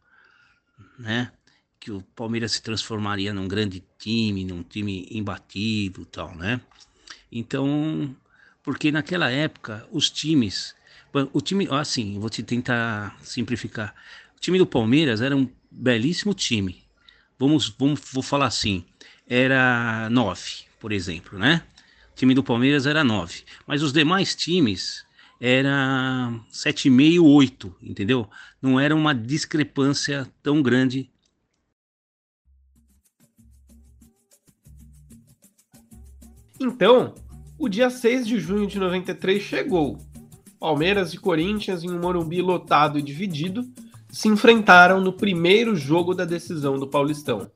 [0.98, 1.32] né?
[1.80, 6.60] Que o Palmeiras se transformaria num grande time, num time imbatível tal, né?
[7.34, 8.16] Então,
[8.62, 10.74] porque naquela época os times,
[11.32, 13.94] o time, assim, vou te tentar simplificar.
[14.36, 16.82] O time do Palmeiras era um belíssimo time.
[17.38, 18.84] Vamos, vamos, vou falar assim,
[19.26, 21.62] era nove por exemplo, né?
[22.12, 25.02] O time do Palmeiras era 9, mas os demais times
[25.40, 28.28] era 7,5, 8, entendeu?
[28.60, 31.10] Não era uma discrepância tão grande.
[36.60, 37.14] Então,
[37.58, 39.98] o dia 6 de junho de 93 chegou.
[40.58, 43.68] Palmeiras e Corinthians, em um Morumbi lotado e dividido,
[44.10, 47.50] se enfrentaram no primeiro jogo da decisão do Paulistão.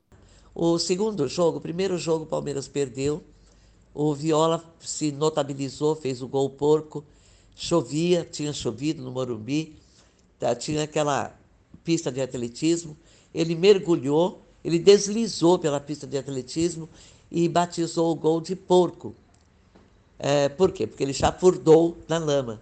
[0.53, 3.23] O segundo jogo, o primeiro jogo, o Palmeiras perdeu.
[3.93, 7.03] O Viola se notabilizou, fez o gol porco.
[7.55, 9.75] Chovia, tinha chovido no Morumbi,
[10.39, 11.35] tá, tinha aquela
[11.83, 12.95] pista de atletismo.
[13.33, 16.87] Ele mergulhou, ele deslizou pela pista de atletismo
[17.29, 19.13] e batizou o gol de porco.
[20.19, 20.85] É, por quê?
[20.85, 22.61] Porque ele chafurdou na lama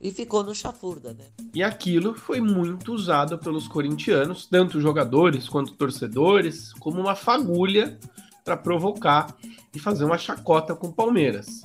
[0.00, 1.24] e ficou no chafurda, né?
[1.54, 7.98] E aquilo foi muito usado pelos corintianos, tanto jogadores quanto torcedores, como uma fagulha
[8.44, 9.34] para provocar
[9.72, 11.62] e fazer uma chacota com o Palmeiras.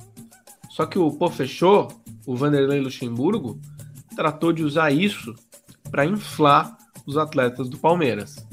[0.70, 1.88] Só que o Pô fechou,
[2.24, 3.60] o Vanderlei Luxemburgo,
[4.16, 5.34] tratou de usar isso
[5.90, 8.46] para inflar os atletas do Palmeiras.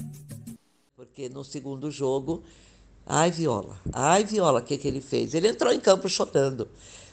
[0.95, 2.43] Porque no segundo jogo,
[3.07, 5.33] ai Viola, ai Viola, o que, que ele fez?
[5.33, 6.67] Ele entrou em campo chorando.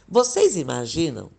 [0.09, 1.31] Vocês imaginam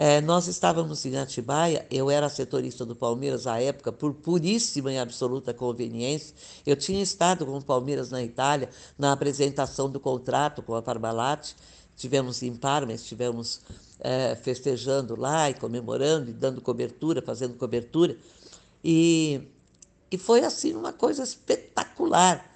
[0.00, 4.98] é, nós estávamos em Atibaia, eu era setorista do Palmeiras à época, por puríssima e
[4.98, 6.36] absoluta conveniência.
[6.64, 11.52] Eu tinha estado com o Palmeiras na Itália na apresentação do contrato com a Parmalat.
[11.96, 13.60] Tivemos em Parma, estivemos
[13.98, 18.16] é, festejando lá e comemorando, e dando cobertura, fazendo cobertura.
[18.84, 19.40] E,
[20.12, 22.47] e foi assim uma coisa espetacular.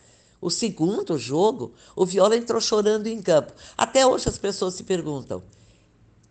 [0.43, 3.55] O segundo jogo, o Viola entrou chorando em campo.
[3.79, 5.43] Até hoje as pessoas se perguntam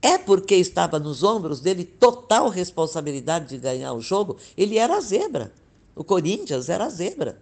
[0.02, 4.38] é porque estava nos ombros dele total responsabilidade de ganhar o jogo.
[4.58, 5.54] Ele era a zebra.
[5.96, 7.40] O Corinthians era a zebra.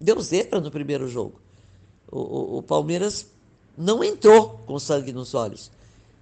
[0.00, 1.40] Deu zebra no primeiro jogo.
[2.10, 3.26] O, o, o Palmeiras
[3.78, 5.70] não entrou com sangue nos olhos.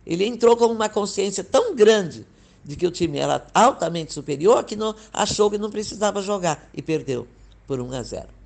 [0.07, 2.26] Ele entrou com uma consciência tão grande
[2.62, 6.83] de que o time era altamente superior que não, achou que não precisava jogar e
[6.83, 7.26] perdeu
[7.66, 8.39] por 1 a 0.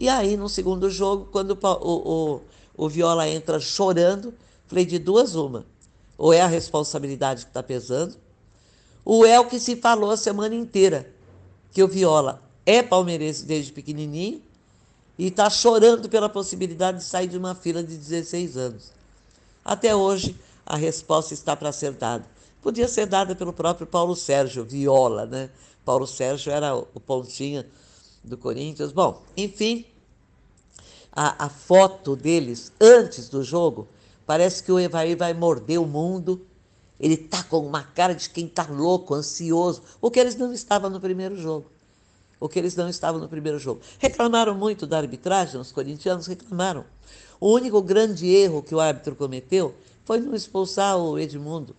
[0.00, 2.40] E aí, no segundo jogo, quando o, o,
[2.74, 4.32] o Viola entra chorando,
[4.66, 5.66] falei de duas uma
[6.16, 8.14] ou é a responsabilidade que está pesando,
[9.04, 11.10] ou é o que se falou a semana inteira,
[11.72, 14.42] que o Viola é palmeirense desde pequenininho
[15.18, 18.92] e está chorando pela possibilidade de sair de uma fila de 16 anos.
[19.62, 20.34] Até hoje,
[20.64, 22.26] a resposta está para ser dada.
[22.62, 25.50] Podia ser dada pelo próprio Paulo Sérgio Viola, né?
[25.84, 27.66] Paulo Sérgio era o pontinha
[28.22, 28.92] do Corinthians.
[28.92, 29.84] Bom, enfim,
[31.12, 33.88] a, a foto deles antes do jogo
[34.30, 36.46] Parece que o Evair vai morder o mundo.
[37.00, 41.00] Ele está com uma cara de quem está louco, ansioso, porque eles não estavam no
[41.00, 41.66] primeiro jogo.
[42.38, 43.80] ou que eles não estavam no primeiro jogo.
[43.98, 46.84] Reclamaram muito da arbitragem, os corintianos reclamaram.
[47.40, 51.74] O único grande erro que o árbitro cometeu foi não expulsar o Edmundo.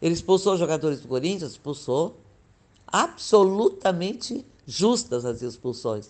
[0.00, 2.16] Ele expulsou os jogadores do Corinthians, expulsou.
[2.86, 6.08] Absolutamente justas as expulsões.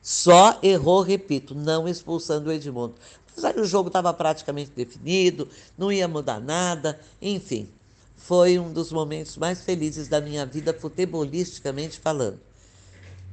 [0.00, 2.94] Só errou, repito, não expulsando o Edmundo.
[3.34, 7.68] Mas aí o jogo estava praticamente definido, não ia mudar nada, enfim.
[8.16, 12.38] Foi um dos momentos mais felizes da minha vida, futebolisticamente falando.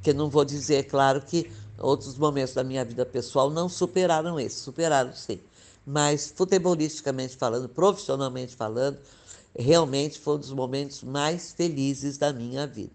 [0.02, 4.38] Que não vou dizer, é claro, que outros momentos da minha vida pessoal não superaram
[4.38, 5.38] esse, superaram sim.
[5.86, 8.98] Mas futebolisticamente falando, profissionalmente falando,
[9.56, 12.90] realmente foi um dos momentos mais felizes da minha vida.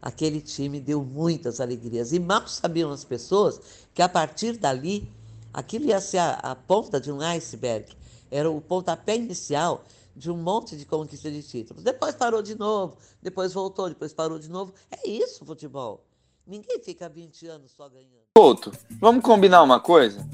[0.00, 2.12] Aquele time deu muitas alegrias.
[2.12, 3.60] E mal sabiam as pessoas
[3.94, 5.10] que a partir dali,
[5.52, 7.86] aquilo ia ser a, a ponta de um iceberg.
[8.30, 9.84] Era o pontapé inicial
[10.16, 11.82] de um monte de conquista de títulos.
[11.82, 14.72] Depois parou de novo, depois voltou, depois parou de novo.
[14.90, 16.04] É isso, futebol.
[16.46, 18.24] Ninguém fica 20 anos só ganhando.
[18.34, 20.26] Couto, vamos combinar uma coisa?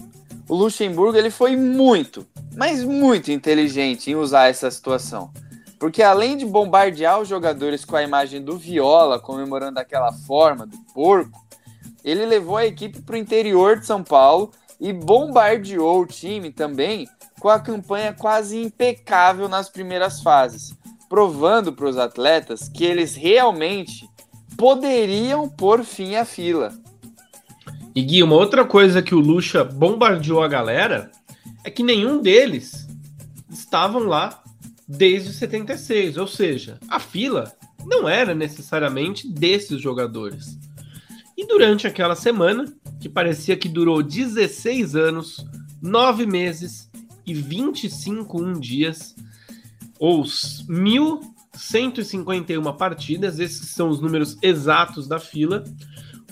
[0.48, 5.32] O Luxemburgo ele foi muito, mas muito inteligente em usar essa situação.
[5.78, 10.78] Porque além de bombardear os jogadores com a imagem do Viola, comemorando daquela forma, do
[10.94, 11.44] porco,
[12.02, 17.06] ele levou a equipe para o interior de São Paulo e bombardeou o time também
[17.40, 20.74] com a campanha quase impecável nas primeiras fases,
[21.08, 24.08] provando para os atletas que eles realmente
[24.56, 26.72] poderiam pôr fim à fila.
[27.94, 31.10] E Gui, uma outra coisa que o Lucha bombardeou a galera
[31.64, 32.86] é que nenhum deles
[33.50, 34.42] estavam lá
[34.86, 37.52] desde 76, ou seja, a fila
[37.84, 40.58] não era necessariamente desses jogadores.
[41.36, 42.64] E durante aquela semana,
[43.00, 45.46] que parecia que durou 16 anos,
[45.82, 46.90] 9 meses
[47.26, 49.14] e 25 um dias,
[49.98, 55.64] ou 1.151 partidas, esses são os números exatos da fila,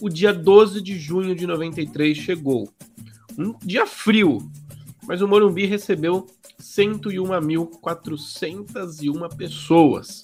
[0.01, 2.73] o dia 12 de junho de 93 chegou.
[3.37, 4.51] Um dia frio,
[5.07, 6.27] mas o Morumbi recebeu
[6.64, 10.22] 101.401 pessoas.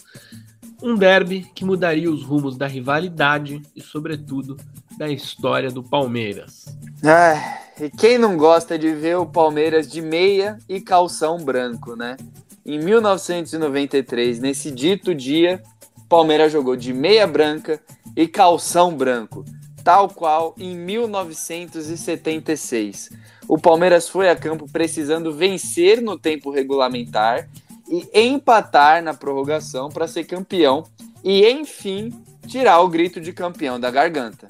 [0.82, 4.56] Um derby que mudaria os rumos da rivalidade e, sobretudo,
[4.96, 6.64] da história do Palmeiras.
[7.04, 12.16] Ah, e quem não gosta de ver o Palmeiras de meia e calção branco, né?
[12.64, 15.62] Em 1993, nesse dito dia,
[16.08, 17.78] Palmeiras jogou de meia branca
[18.16, 19.44] e calção branco,
[19.82, 23.10] tal qual em 1976
[23.48, 27.48] o Palmeiras foi a campo precisando vencer no tempo regulamentar
[27.88, 30.84] e empatar na prorrogação para ser campeão
[31.24, 32.12] e, enfim,
[32.46, 34.46] tirar o grito de campeão da garganta.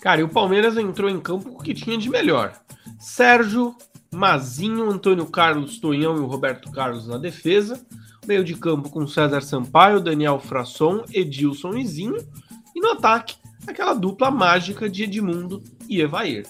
[0.00, 2.52] Cara, e o Palmeiras entrou em campo com o que tinha de melhor.
[2.98, 3.74] Sérgio,
[4.14, 7.84] Mazinho, Antônio Carlos Tonhão e o Roberto Carlos na defesa.
[8.24, 12.16] Meio de campo com César Sampaio, Daniel Frasson, Edilson e Zinho.
[12.74, 13.34] E no ataque,
[13.66, 16.46] aquela dupla mágica de Edmundo e Evair.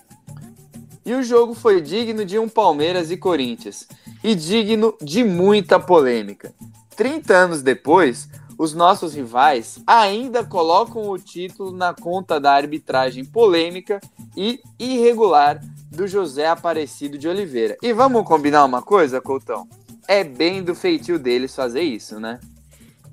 [1.05, 3.87] E o jogo foi digno de um Palmeiras e Corinthians,
[4.25, 6.53] e digno de muita polêmica.
[6.97, 14.01] 30 anos depois, os nossos rivais ainda colocam o título na conta da arbitragem polêmica
[14.37, 17.77] e irregular do José Aparecido de Oliveira.
[17.83, 19.69] E vamos combinar uma coisa, Coutão?
[20.09, 22.41] É bem do feitio deles fazer isso, né?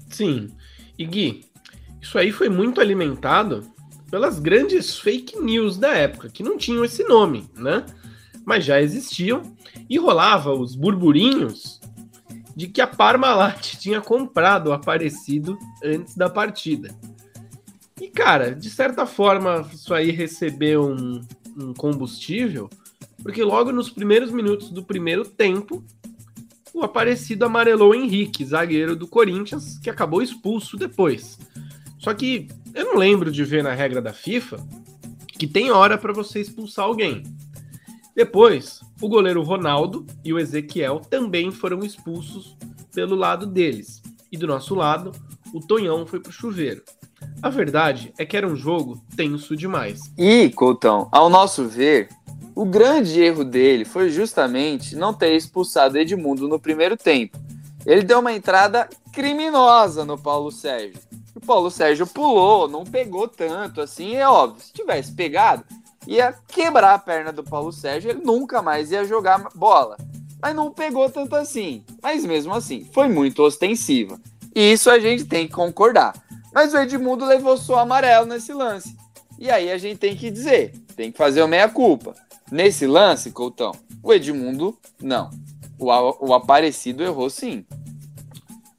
[0.09, 0.49] Sim.
[0.97, 1.45] E Gui,
[2.01, 3.71] isso aí foi muito alimentado
[4.13, 7.83] pelas grandes fake news da época, que não tinham esse nome, né?
[8.45, 9.41] Mas já existiam
[9.89, 11.81] e rolava os burburinhos
[12.55, 16.95] de que a Parmalat tinha comprado o Aparecido antes da partida.
[17.99, 21.19] E cara, de certa forma, isso aí recebeu um,
[21.57, 22.69] um combustível,
[23.23, 25.83] porque logo nos primeiros minutos do primeiro tempo,
[26.71, 31.39] o Aparecido amarelou o Henrique, zagueiro do Corinthians, que acabou expulso depois.
[32.03, 34.57] Só que eu não lembro de ver na regra da FIFA
[35.25, 37.23] que tem hora para você expulsar alguém.
[38.13, 42.57] Depois, o goleiro Ronaldo e o Ezequiel também foram expulsos
[42.93, 44.01] pelo lado deles.
[44.31, 45.11] E do nosso lado,
[45.53, 46.83] o Tonhão foi pro chuveiro.
[47.41, 50.01] A verdade é que era um jogo tenso demais.
[50.17, 52.09] E, Coutão, ao nosso ver,
[52.53, 57.37] o grande erro dele foi justamente não ter expulsado Edmundo no primeiro tempo.
[57.85, 60.99] Ele deu uma entrada criminosa no Paulo Sérgio.
[61.35, 64.63] O Paulo Sérgio pulou, não pegou tanto assim, é óbvio.
[64.63, 65.63] Se tivesse pegado,
[66.05, 69.97] ia quebrar a perna do Paulo Sérgio, ele nunca mais ia jogar bola.
[70.41, 71.83] Mas não pegou tanto assim.
[72.01, 74.19] Mas mesmo assim, foi muito ostensiva.
[74.53, 76.13] E isso a gente tem que concordar.
[76.53, 78.95] Mas o Edmundo levou só amarelo nesse lance.
[79.39, 82.13] E aí a gente tem que dizer, tem que fazer o meia-culpa.
[82.51, 83.71] Nesse lance, Coutão,
[84.03, 85.31] o Edmundo, não.
[85.79, 85.87] O,
[86.27, 87.65] o Aparecido errou sim.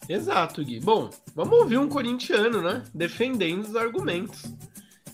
[0.09, 0.81] Exato, Gui.
[0.81, 2.83] Bom, vamos ouvir um corintiano, né?
[2.95, 4.43] Defendendo os argumentos.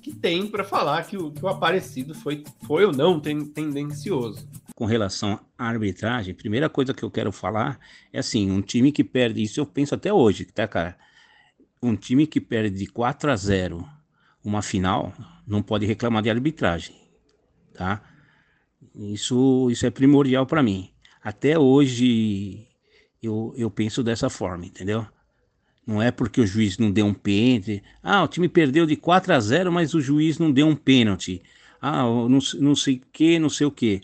[0.02, 4.48] que tem para falar que o, que o Aparecido foi, foi ou não ten, tendencioso.
[4.74, 7.78] Com relação à arbitragem, primeira coisa que eu quero falar
[8.12, 10.96] é assim, um time que perde, isso eu penso até hoje, tá, cara?
[11.82, 13.86] Um time que perde de 4 a 0
[14.42, 15.12] uma final,
[15.46, 16.96] não pode reclamar de arbitragem,
[17.74, 18.02] tá?
[18.94, 20.90] Isso, isso é primordial para mim.
[21.22, 22.66] Até hoje
[23.22, 25.06] eu, eu penso dessa forma, entendeu?
[25.86, 27.82] Não é porque o juiz não deu um pênalti.
[28.02, 31.42] Ah, o time perdeu de 4 a 0, mas o juiz não deu um pênalti.
[31.80, 34.02] Ah, não, sei o que, não sei o que.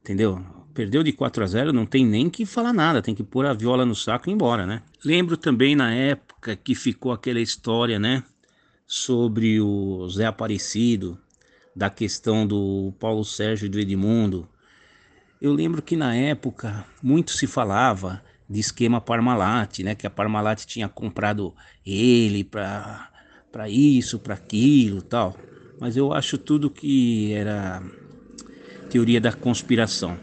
[0.00, 0.44] Entendeu?
[0.74, 3.52] Perdeu de 4 a 0, não tem nem que falar nada, tem que pôr a
[3.52, 4.82] viola no saco e ir embora, né?
[5.04, 8.24] Lembro também na época que ficou aquela história, né?
[8.86, 11.18] Sobre o Zé Aparecido,
[11.76, 14.48] da questão do Paulo Sérgio e do Edmundo.
[15.40, 18.22] Eu lembro que na época muito se falava
[18.52, 19.94] de esquema Parmalat, né?
[19.94, 23.08] Que a Parmalat tinha comprado ele para
[23.50, 25.36] para isso, para aquilo, tal.
[25.78, 27.82] Mas eu acho tudo que era
[28.88, 30.18] teoria da conspiração.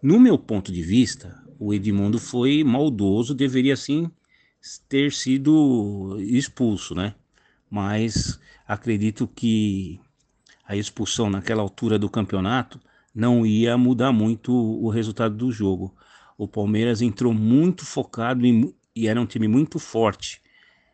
[0.00, 4.08] No meu ponto de vista, o Edmundo foi maldoso, deveria sim
[4.88, 7.14] ter sido expulso, né?
[7.68, 10.00] Mas acredito que
[10.64, 12.80] a expulsão naquela altura do campeonato
[13.14, 15.94] não ia mudar muito o resultado do jogo.
[16.36, 20.40] O Palmeiras entrou muito focado em, e era um time muito forte.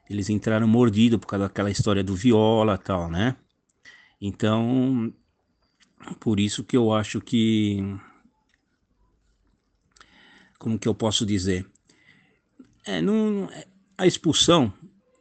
[0.09, 3.36] Eles entraram mordido por causa daquela história do Viola tal, né?
[4.20, 5.12] Então,
[6.18, 7.78] por isso que eu acho que.
[10.59, 11.66] Como que eu posso dizer?
[12.84, 13.49] É, não,
[13.97, 14.72] a expulsão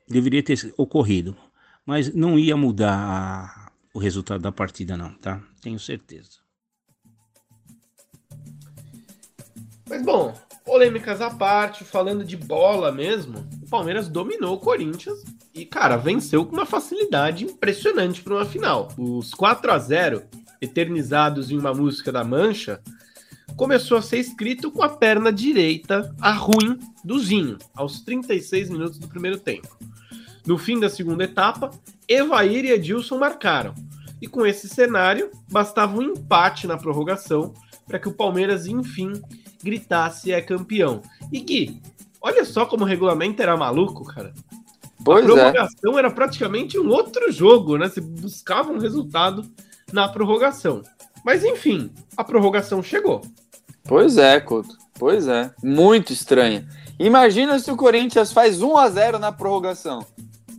[0.08, 1.36] deveria ter ocorrido,
[1.86, 5.44] mas não ia mudar o resultado da partida, não, tá?
[5.62, 6.47] Tenho certeza.
[9.90, 10.34] Mas bom,
[10.66, 15.24] polêmicas à parte, falando de bola mesmo, o Palmeiras dominou o Corinthians
[15.54, 18.90] e, cara, venceu com uma facilidade impressionante para uma final.
[18.98, 20.24] Os 4 a 0
[20.62, 22.82] eternizados em uma música da Mancha,
[23.56, 29.00] começou a ser escrito com a perna direita a ruim do Zinho, aos 36 minutos
[29.00, 29.78] do primeiro tempo.
[30.46, 31.72] No fim da segunda etapa,
[32.08, 33.74] Evair e Edilson marcaram.
[34.22, 37.54] E com esse cenário, bastava um empate na prorrogação
[37.86, 39.12] para que o Palmeiras, enfim,
[39.64, 41.02] gritasse é campeão.
[41.32, 41.82] E Gui,
[42.22, 44.34] olha só como o regulamento era maluco, cara.
[45.04, 46.00] Pois a prorrogação é.
[46.00, 47.88] era praticamente um outro jogo, né?
[47.88, 49.46] Você buscava um resultado
[49.92, 50.82] na prorrogação.
[51.24, 53.22] Mas enfim, a prorrogação chegou.
[53.84, 54.78] Pois é, Couto.
[55.00, 55.52] Pois é.
[55.64, 56.68] Muito estranho.
[57.00, 60.06] Imagina se o Corinthians faz 1 a 0 na prorrogação.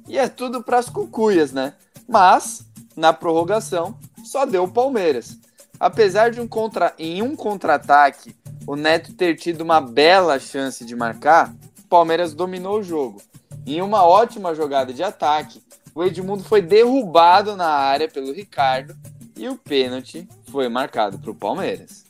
[0.07, 1.75] E é tudo para as cucuias, né?
[2.09, 2.65] Mas,
[2.97, 5.39] na prorrogação, só deu o Palmeiras.
[5.79, 6.95] Apesar de um contra...
[6.99, 8.35] em um contra-ataque
[8.67, 13.23] o Neto ter tido uma bela chance de marcar, o Palmeiras dominou o jogo.
[13.67, 15.63] Em uma ótima jogada de ataque,
[15.95, 18.95] o Edmundo foi derrubado na área pelo Ricardo
[19.37, 22.05] e o pênalti foi marcado para o Palmeiras.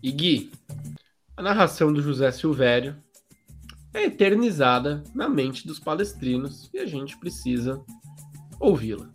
[0.00, 0.52] E Gui,
[1.36, 2.96] a narração do José Silvério
[3.92, 7.82] é eternizada na mente dos palestrinos e a gente precisa
[8.60, 9.08] ouvi-la.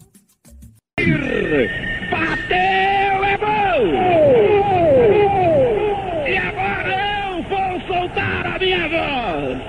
[2.12, 2.99] Bateu,
[6.28, 6.92] E agora
[7.28, 9.60] eu vou soltar a minha voz!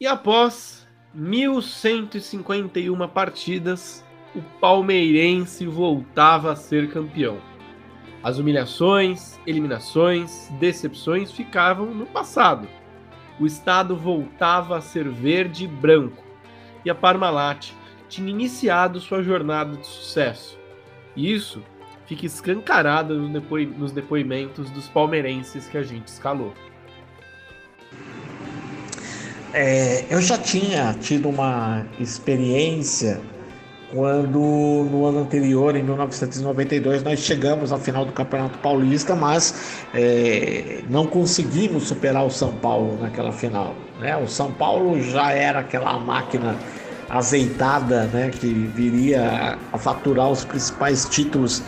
[0.00, 4.04] E após 1151 partidas,
[4.34, 7.38] o palmeirense voltava a ser campeão.
[8.22, 12.68] As humilhações, eliminações, decepções ficavam no passado.
[13.38, 16.22] O estado voltava a ser verde e branco,
[16.84, 17.72] e a Parmalat
[18.08, 20.58] tinha iniciado sua jornada de sucesso.
[21.16, 21.62] E isso
[22.06, 26.54] fica escancarado nos depoimentos dos palmeirenses que a gente escalou.
[29.52, 33.20] É, eu já tinha tido uma experiência
[33.94, 34.40] quando
[34.90, 41.06] no ano anterior, em 1992, nós chegamos à final do Campeonato Paulista, mas é, não
[41.06, 43.72] conseguimos superar o São Paulo naquela final.
[44.00, 44.16] Né?
[44.16, 46.56] O São Paulo já era aquela máquina
[47.08, 51.62] azeitada né, que viria a faturar os principais títulos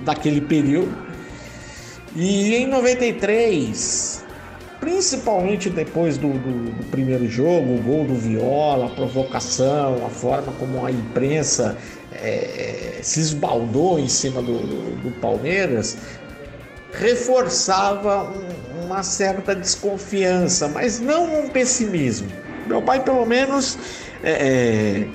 [0.00, 0.96] daquele período.
[2.16, 4.24] E em 93,
[4.80, 10.52] principalmente depois do, do, do, primeiro jogo, o gol do Viola, a provocação, a forma
[10.52, 11.76] como a imprensa
[12.12, 14.58] é, se esbaldou em cima do,
[15.02, 15.96] do Palmeiras,
[16.92, 22.28] reforçava um, uma certa desconfiança, mas não um pessimismo.
[22.66, 23.78] Meu pai, pelo menos,
[24.22, 25.08] é, é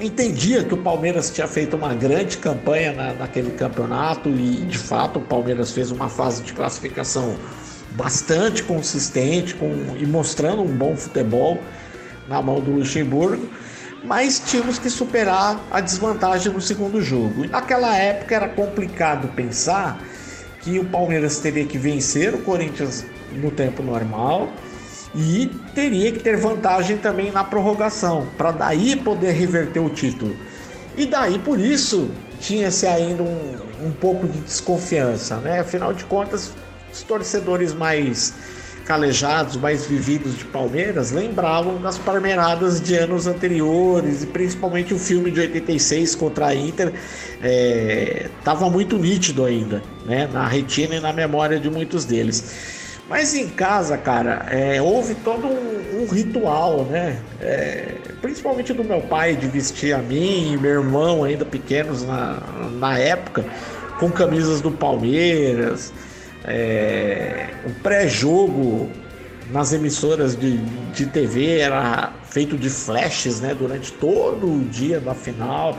[0.00, 5.18] entendia que o Palmeiras tinha feito uma grande campanha na, naquele campeonato e de fato
[5.18, 7.36] o Palmeiras fez uma fase de classificação
[7.94, 11.60] bastante consistente com, e mostrando um bom futebol
[12.28, 13.48] na mão do Luxemburgo,
[14.02, 17.44] mas tínhamos que superar a desvantagem no segundo jogo.
[17.44, 20.02] E naquela época era complicado pensar
[20.60, 24.50] que o Palmeiras teria que vencer o Corinthians no tempo normal
[25.14, 30.36] e teria que ter vantagem também na prorrogação, para daí poder reverter o título.
[30.96, 35.60] E daí por isso tinha-se ainda um, um pouco de desconfiança, né?
[35.60, 36.52] Afinal de contas,
[36.94, 38.32] os torcedores mais
[38.84, 45.30] calejados, mais vividos de Palmeiras, lembravam das parmeiradas de anos anteriores e principalmente o filme
[45.30, 46.92] de 86 contra a Inter
[48.38, 50.28] estava é, muito nítido ainda, né?
[50.30, 52.84] Na retina e na memória de muitos deles.
[53.08, 57.18] Mas em casa, cara, é, houve todo um, um ritual, né?
[57.40, 62.38] É, principalmente do meu pai de vestir a mim e meu irmão, ainda pequenos na,
[62.78, 63.44] na época,
[63.98, 65.92] com camisas do Palmeiras.
[66.44, 68.90] É, o pré-jogo
[69.50, 70.58] nas emissoras de,
[70.92, 73.54] de TV era feito de flashes, né?
[73.54, 75.78] Durante todo o dia da final.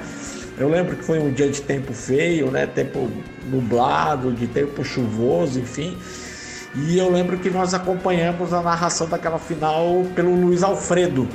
[0.57, 2.65] Eu lembro que foi um dia de tempo feio, né?
[2.65, 3.09] Tempo
[3.49, 5.97] nublado, de tempo chuvoso, enfim.
[6.75, 11.27] E eu lembro que nós acompanhamos a narração daquela final pelo Luiz Alfredo,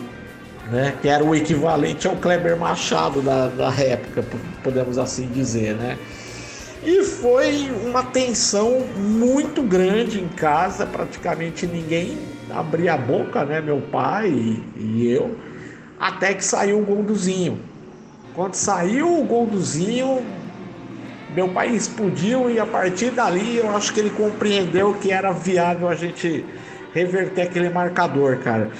[0.70, 0.94] né?
[1.00, 4.24] Que era o equivalente ao Kleber Machado da, da época,
[4.62, 5.98] podemos assim dizer, né?
[6.82, 12.18] E foi uma tensão muito grande em casa, praticamente ninguém
[12.50, 13.60] abria a boca, né?
[13.60, 15.36] Meu pai e, e eu,
[15.98, 17.60] até que saiu o gol do Zinho.
[18.34, 20.24] Quando saiu o gol do Zinho,
[21.34, 25.88] meu pai explodiu e a partir dali eu acho que ele compreendeu que era viável
[25.88, 26.44] a gente
[26.94, 28.70] reverter aquele marcador, cara.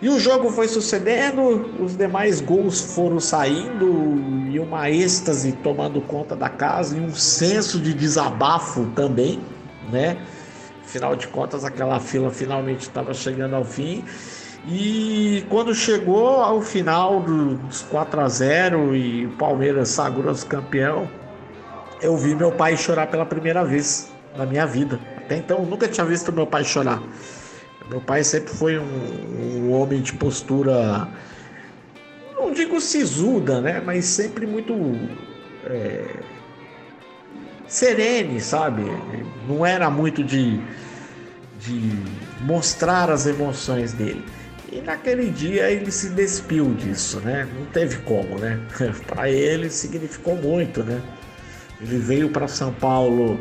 [0.00, 4.14] E o jogo foi sucedendo, os demais gols foram saindo
[4.50, 9.40] e uma êxtase tomando conta da casa e um senso de desabafo também,
[9.90, 10.18] né?
[10.84, 14.04] Afinal de contas, aquela fila finalmente estava chegando ao fim.
[14.68, 21.08] E quando chegou ao final dos 4 a 0 e o Palmeiras sagrou-se campeão,
[22.02, 25.00] eu vi meu pai chorar pela primeira vez na minha vida.
[25.16, 27.00] Até então eu nunca tinha visto meu pai chorar.
[27.88, 31.08] Meu pai sempre foi um, um homem de postura,
[32.34, 33.80] não digo sisuda, né?
[33.84, 34.74] Mas sempre muito
[35.64, 36.04] é,
[37.68, 38.82] serene, sabe?
[39.48, 40.60] Não era muito de,
[41.60, 41.92] de
[42.40, 44.24] mostrar as emoções dele.
[44.72, 47.48] E naquele dia ele se despiu disso, né?
[47.56, 48.60] Não teve como, né?
[49.06, 51.00] Para ele significou muito, né?
[51.80, 53.38] Ele veio para São Paulo,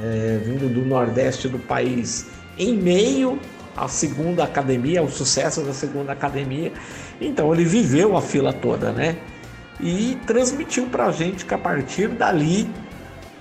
[0.00, 3.40] é, vindo do Nordeste do país, em meio
[3.76, 6.72] à segunda academia, ao sucesso da segunda academia.
[7.20, 9.16] Então ele viveu a fila toda, né?
[9.80, 12.70] E transmitiu para a gente que a partir dali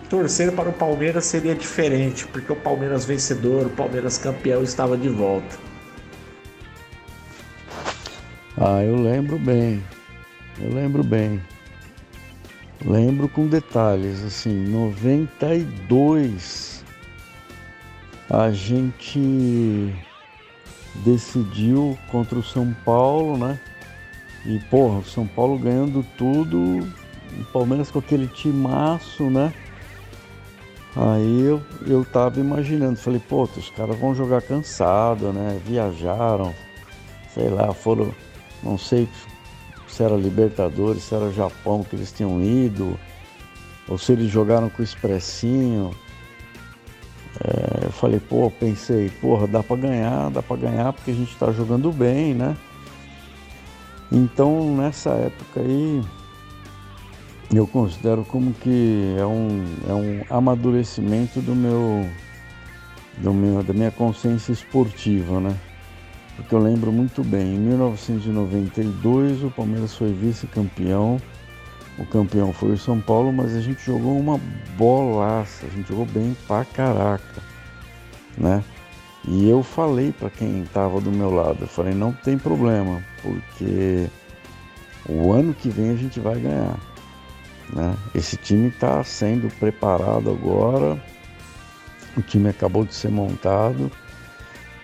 [0.10, 5.08] torcer para o Palmeiras seria diferente, porque o Palmeiras vencedor, o Palmeiras campeão estava de
[5.10, 5.58] volta.
[8.58, 9.82] Ah, eu lembro bem.
[10.62, 11.42] Eu lembro bem.
[12.86, 16.76] Lembro com detalhes, assim, 92
[18.30, 19.94] a gente
[21.04, 23.60] decidiu contra o São Paulo, né?
[24.46, 29.54] E porra, o São Paulo ganhando tudo, o Palmeiras com aquele timaço, né?
[30.96, 35.60] Aí eu, eu tava imaginando, falei, pô, os caras vão jogar cansado, né?
[35.66, 36.54] Viajaram,
[37.34, 38.14] sei lá, foram,
[38.64, 39.10] não sei,
[39.88, 42.98] se era Libertadores, se era Japão que eles tinham ido,
[43.88, 45.92] ou se eles jogaram com o Expressinho.
[47.44, 51.32] É, eu falei, pô, pensei, porra, dá para ganhar, dá para ganhar porque a gente
[51.32, 52.56] está jogando bem, né?
[54.12, 56.02] Então nessa época aí
[57.54, 62.10] eu considero como que é um, é um amadurecimento do meu,
[63.18, 65.56] do meu, da minha consciência esportiva, né?
[66.36, 71.20] porque eu lembro muito bem, em 1992 o Palmeiras foi vice-campeão,
[71.98, 74.40] o campeão foi o São Paulo, mas a gente jogou uma
[74.78, 77.42] bolaça, a gente jogou bem pra caraca,
[78.38, 78.64] né?
[79.28, 84.08] E eu falei para quem estava do meu lado, eu falei, não tem problema, porque
[85.08, 86.78] o ano que vem a gente vai ganhar.
[87.74, 87.96] Né?
[88.14, 91.02] Esse time está sendo preparado agora,
[92.16, 93.92] o time acabou de ser montado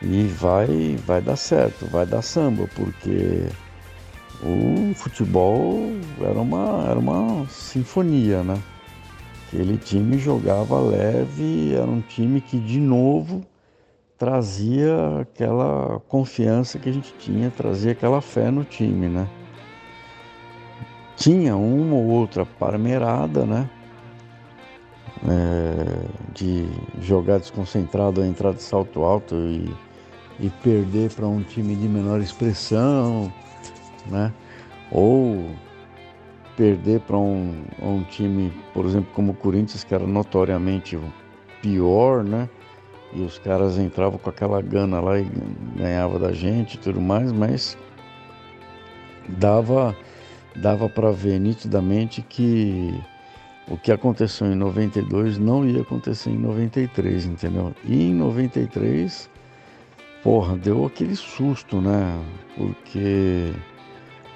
[0.01, 3.45] e vai, vai dar certo, vai dar samba, porque
[4.43, 8.57] o futebol era uma, era uma sinfonia, né?
[9.47, 13.45] Aquele time jogava leve, era um time que de novo
[14.17, 19.27] trazia aquela confiança que a gente tinha, trazia aquela fé no time, né?
[21.21, 23.69] tinha uma ou outra parmerada, né?
[25.23, 26.67] É, de
[26.99, 29.71] jogar desconcentrado, entrar de salto alto e,
[30.39, 33.31] e perder para um time de menor expressão,
[34.07, 34.33] né?
[34.91, 35.51] Ou
[36.55, 40.99] perder para um, um time, por exemplo, como o Corinthians, que era notoriamente
[41.61, 42.49] pior, né?
[43.13, 45.27] E os caras entravam com aquela gana lá e
[45.75, 47.77] ganhava da gente e tudo mais, mas
[49.27, 49.95] dava
[50.55, 52.93] dava para ver nitidamente que
[53.67, 57.73] o que aconteceu em 92 não ia acontecer em 93, entendeu?
[57.85, 59.29] E em 93,
[60.21, 62.19] porra, deu aquele susto, né?
[62.57, 63.53] Porque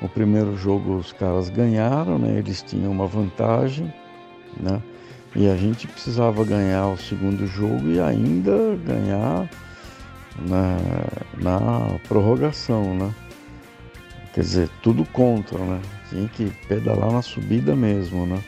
[0.02, 2.38] o primeiro jogo os caras ganharam, né?
[2.38, 3.94] Eles tinham uma vantagem,
[4.60, 4.82] né?
[5.36, 9.50] E a gente precisava ganhar o segundo jogo e ainda ganhar
[10.48, 10.78] na,
[11.42, 13.14] na prorrogação, né?
[14.34, 15.82] Quer dizer, tudo contra, né?
[16.10, 18.42] Tinha que pedalar na subida mesmo, né?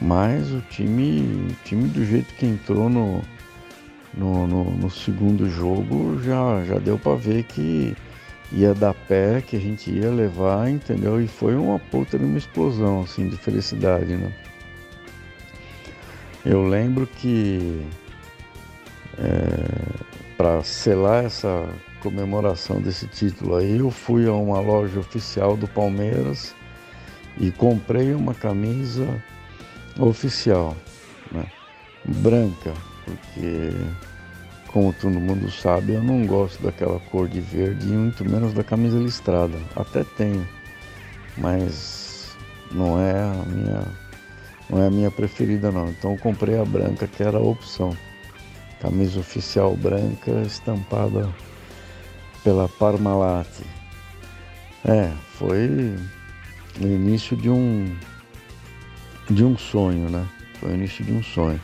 [0.00, 3.22] Mas o time, o time do jeito que entrou no,
[4.12, 7.96] no, no, no segundo jogo já, já deu para ver que
[8.54, 11.20] ia dar pé, que a gente ia levar, entendeu?
[11.20, 14.32] E foi uma puta de uma explosão, assim, de felicidade, né?
[16.44, 17.84] Eu lembro que
[19.18, 20.04] é,
[20.36, 21.68] para selar essa
[22.00, 26.54] comemoração desse título aí, eu fui a uma loja oficial do Palmeiras
[27.38, 29.06] e comprei uma camisa
[29.98, 30.76] oficial,
[31.32, 31.44] né?
[32.04, 32.72] branca,
[33.04, 33.72] porque
[34.74, 38.64] como todo mundo sabe, eu não gosto daquela cor de verde e muito menos da
[38.64, 39.56] camisa listrada.
[39.76, 40.44] Até tenho,
[41.38, 42.36] mas
[42.72, 43.86] não é a minha,
[44.68, 45.90] não é a minha preferida não.
[45.90, 47.96] Então eu comprei a branca, que era a opção.
[48.80, 51.32] Camisa oficial branca estampada
[52.42, 53.46] pela Parmalat.
[54.84, 55.08] É,
[55.38, 55.96] foi
[56.80, 57.94] o início de um
[59.30, 60.26] de um sonho, né?
[60.58, 61.60] Foi o início de um sonho.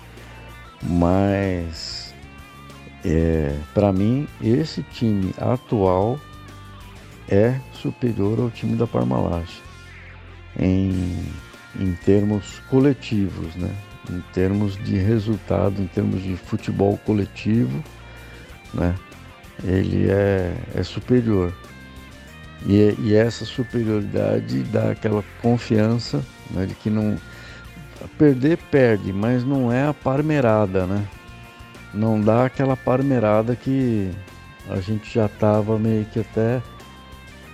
[0.80, 2.09] Mas
[3.05, 6.18] é, para mim, esse time atual
[7.28, 9.48] é superior ao time da Parmalat
[10.59, 11.24] em,
[11.78, 13.70] em termos coletivos, né?
[14.11, 17.82] em termos de resultado, em termos de futebol coletivo,
[18.74, 18.94] né?
[19.64, 21.53] ele é, é superior.
[22.66, 27.16] E, e, essa superioridade dá aquela confiança né, de que não.
[28.18, 31.07] Perder, perde, mas não é a parmerada, né?
[31.93, 34.11] Não dá aquela parmerada que
[34.68, 36.62] a gente já estava meio que até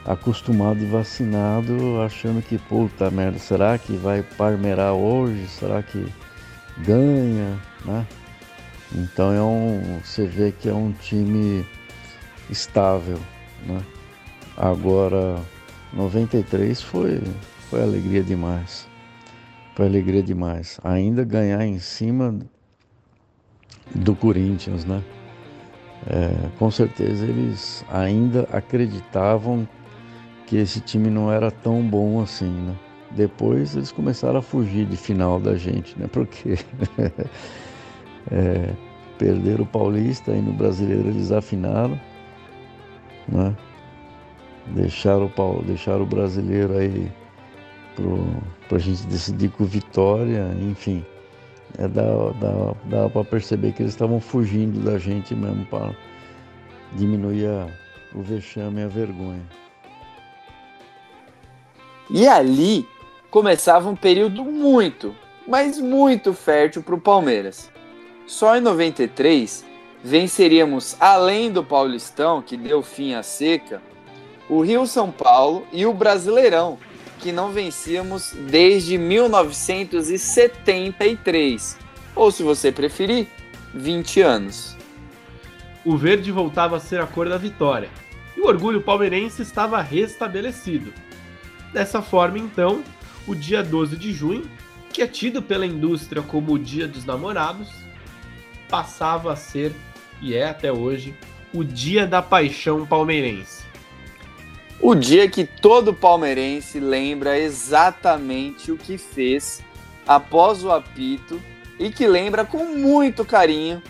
[0.04, 5.48] acostumado e vacinado, achando que, puta merda, será que vai parmerar hoje?
[5.48, 6.06] Será que
[6.78, 7.58] ganha?
[7.84, 8.06] Né?
[8.94, 10.00] Então é um.
[10.04, 11.66] Você vê que é um time
[12.48, 13.18] estável.
[13.64, 13.82] Né?
[14.56, 15.40] Agora
[15.92, 17.20] 93 foi,
[17.68, 18.86] foi alegria demais.
[19.74, 20.78] Foi alegria demais.
[20.84, 22.38] Ainda ganhar em cima
[23.94, 25.02] do Corinthians, né?
[26.08, 29.66] É, com certeza eles ainda acreditavam
[30.46, 32.74] que esse time não era tão bom assim, né?
[33.10, 36.06] Depois eles começaram a fugir de final da gente, né?
[36.10, 36.58] Porque
[38.30, 38.74] é,
[39.18, 41.98] perderam o Paulista e no Brasileiro eles afinaram,
[43.26, 43.56] né?
[44.68, 47.10] Deixaram o, deixaram o brasileiro aí
[48.68, 51.04] para a gente decidir com vitória, enfim
[51.78, 52.02] é, dá,
[52.40, 55.94] dá, dá para perceber que eles estavam fugindo da gente mesmo para
[56.92, 57.68] diminuir a,
[58.14, 59.42] o vexame e a vergonha.
[62.10, 62.88] E ali
[63.30, 65.14] começava um período muito,
[65.46, 67.70] mas muito fértil para o Palmeiras.
[68.26, 69.64] Só em 93
[70.02, 73.82] venceríamos, além do Paulistão, que deu fim à seca,
[74.48, 76.78] o Rio São Paulo e o Brasileirão,
[77.20, 81.78] que não vencíamos desde 1973,
[82.14, 83.26] ou se você preferir,
[83.74, 84.76] 20 anos.
[85.84, 87.90] O verde voltava a ser a cor da vitória,
[88.36, 90.92] e o orgulho palmeirense estava restabelecido.
[91.72, 92.82] Dessa forma, então,
[93.26, 94.48] o dia 12 de junho,
[94.92, 97.68] que é tido pela indústria como o Dia dos Namorados,
[98.68, 99.72] passava a ser,
[100.22, 101.14] e é até hoje,
[101.52, 103.65] o Dia da Paixão Palmeirense.
[104.80, 109.62] O dia que todo palmeirense lembra exatamente o que fez
[110.06, 111.40] após o apito
[111.78, 113.82] e que lembra com muito carinho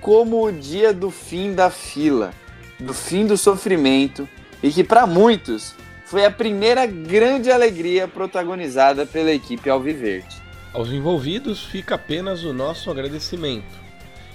[0.00, 2.32] como o dia do fim da fila,
[2.78, 4.28] do fim do sofrimento
[4.62, 5.74] e que para muitos
[6.04, 10.40] foi a primeira grande alegria protagonizada pela equipe Alviverde.
[10.72, 13.76] Aos envolvidos fica apenas o nosso agradecimento,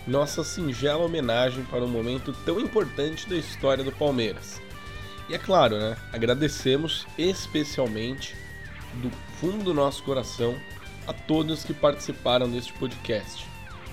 [0.06, 4.62] nossa singela homenagem para um momento tão importante da história do Palmeiras
[5.30, 8.36] e é claro, né, agradecemos especialmente
[8.96, 9.10] do
[9.40, 10.56] fundo do nosso coração
[11.08, 13.46] a todos que participaram deste podcast.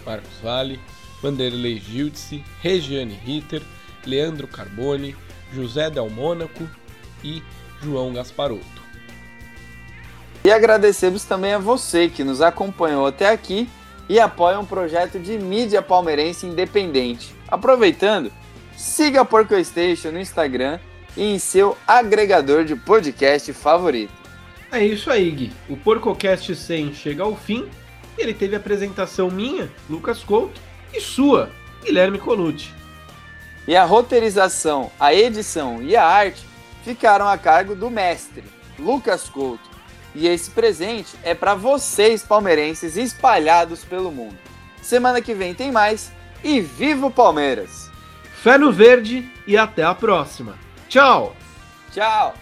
[0.05, 0.81] Marcos Vale,
[1.23, 3.63] Vanderlei Gildice, Regiane Ritter,
[4.07, 5.17] Leandro Carboni,
[5.53, 6.69] José Del Mônaco
[7.23, 7.43] e
[7.83, 8.81] João Gasparotto.
[10.45, 13.69] E agradecemos também a você que nos acompanhou até aqui
[14.09, 17.35] e apoia um projeto de mídia palmeirense independente.
[17.47, 18.33] Aproveitando,
[18.77, 20.81] siga a Porco Station no Instagram
[21.17, 24.13] e em seu agregador de podcast favorito.
[24.73, 25.53] É isso aí, Gui.
[25.69, 27.69] O PorcoCast 100 chega ao fim.
[28.17, 30.61] Ele teve apresentação minha, Lucas Couto,
[30.93, 31.51] e sua,
[31.85, 32.73] Guilherme Colucci.
[33.67, 36.45] E a roteirização, a edição e a arte
[36.85, 38.45] ficaram a cargo do mestre,
[38.79, 39.69] Lucas Couto.
[40.15, 44.37] E esse presente é para vocês palmeirenses espalhados pelo mundo.
[44.83, 47.91] Semana que vem tem mais e viva o Palmeiras!
[48.43, 50.59] Fé no verde e até a próxima.
[50.91, 51.33] Tchau!
[51.95, 52.35] Tchau!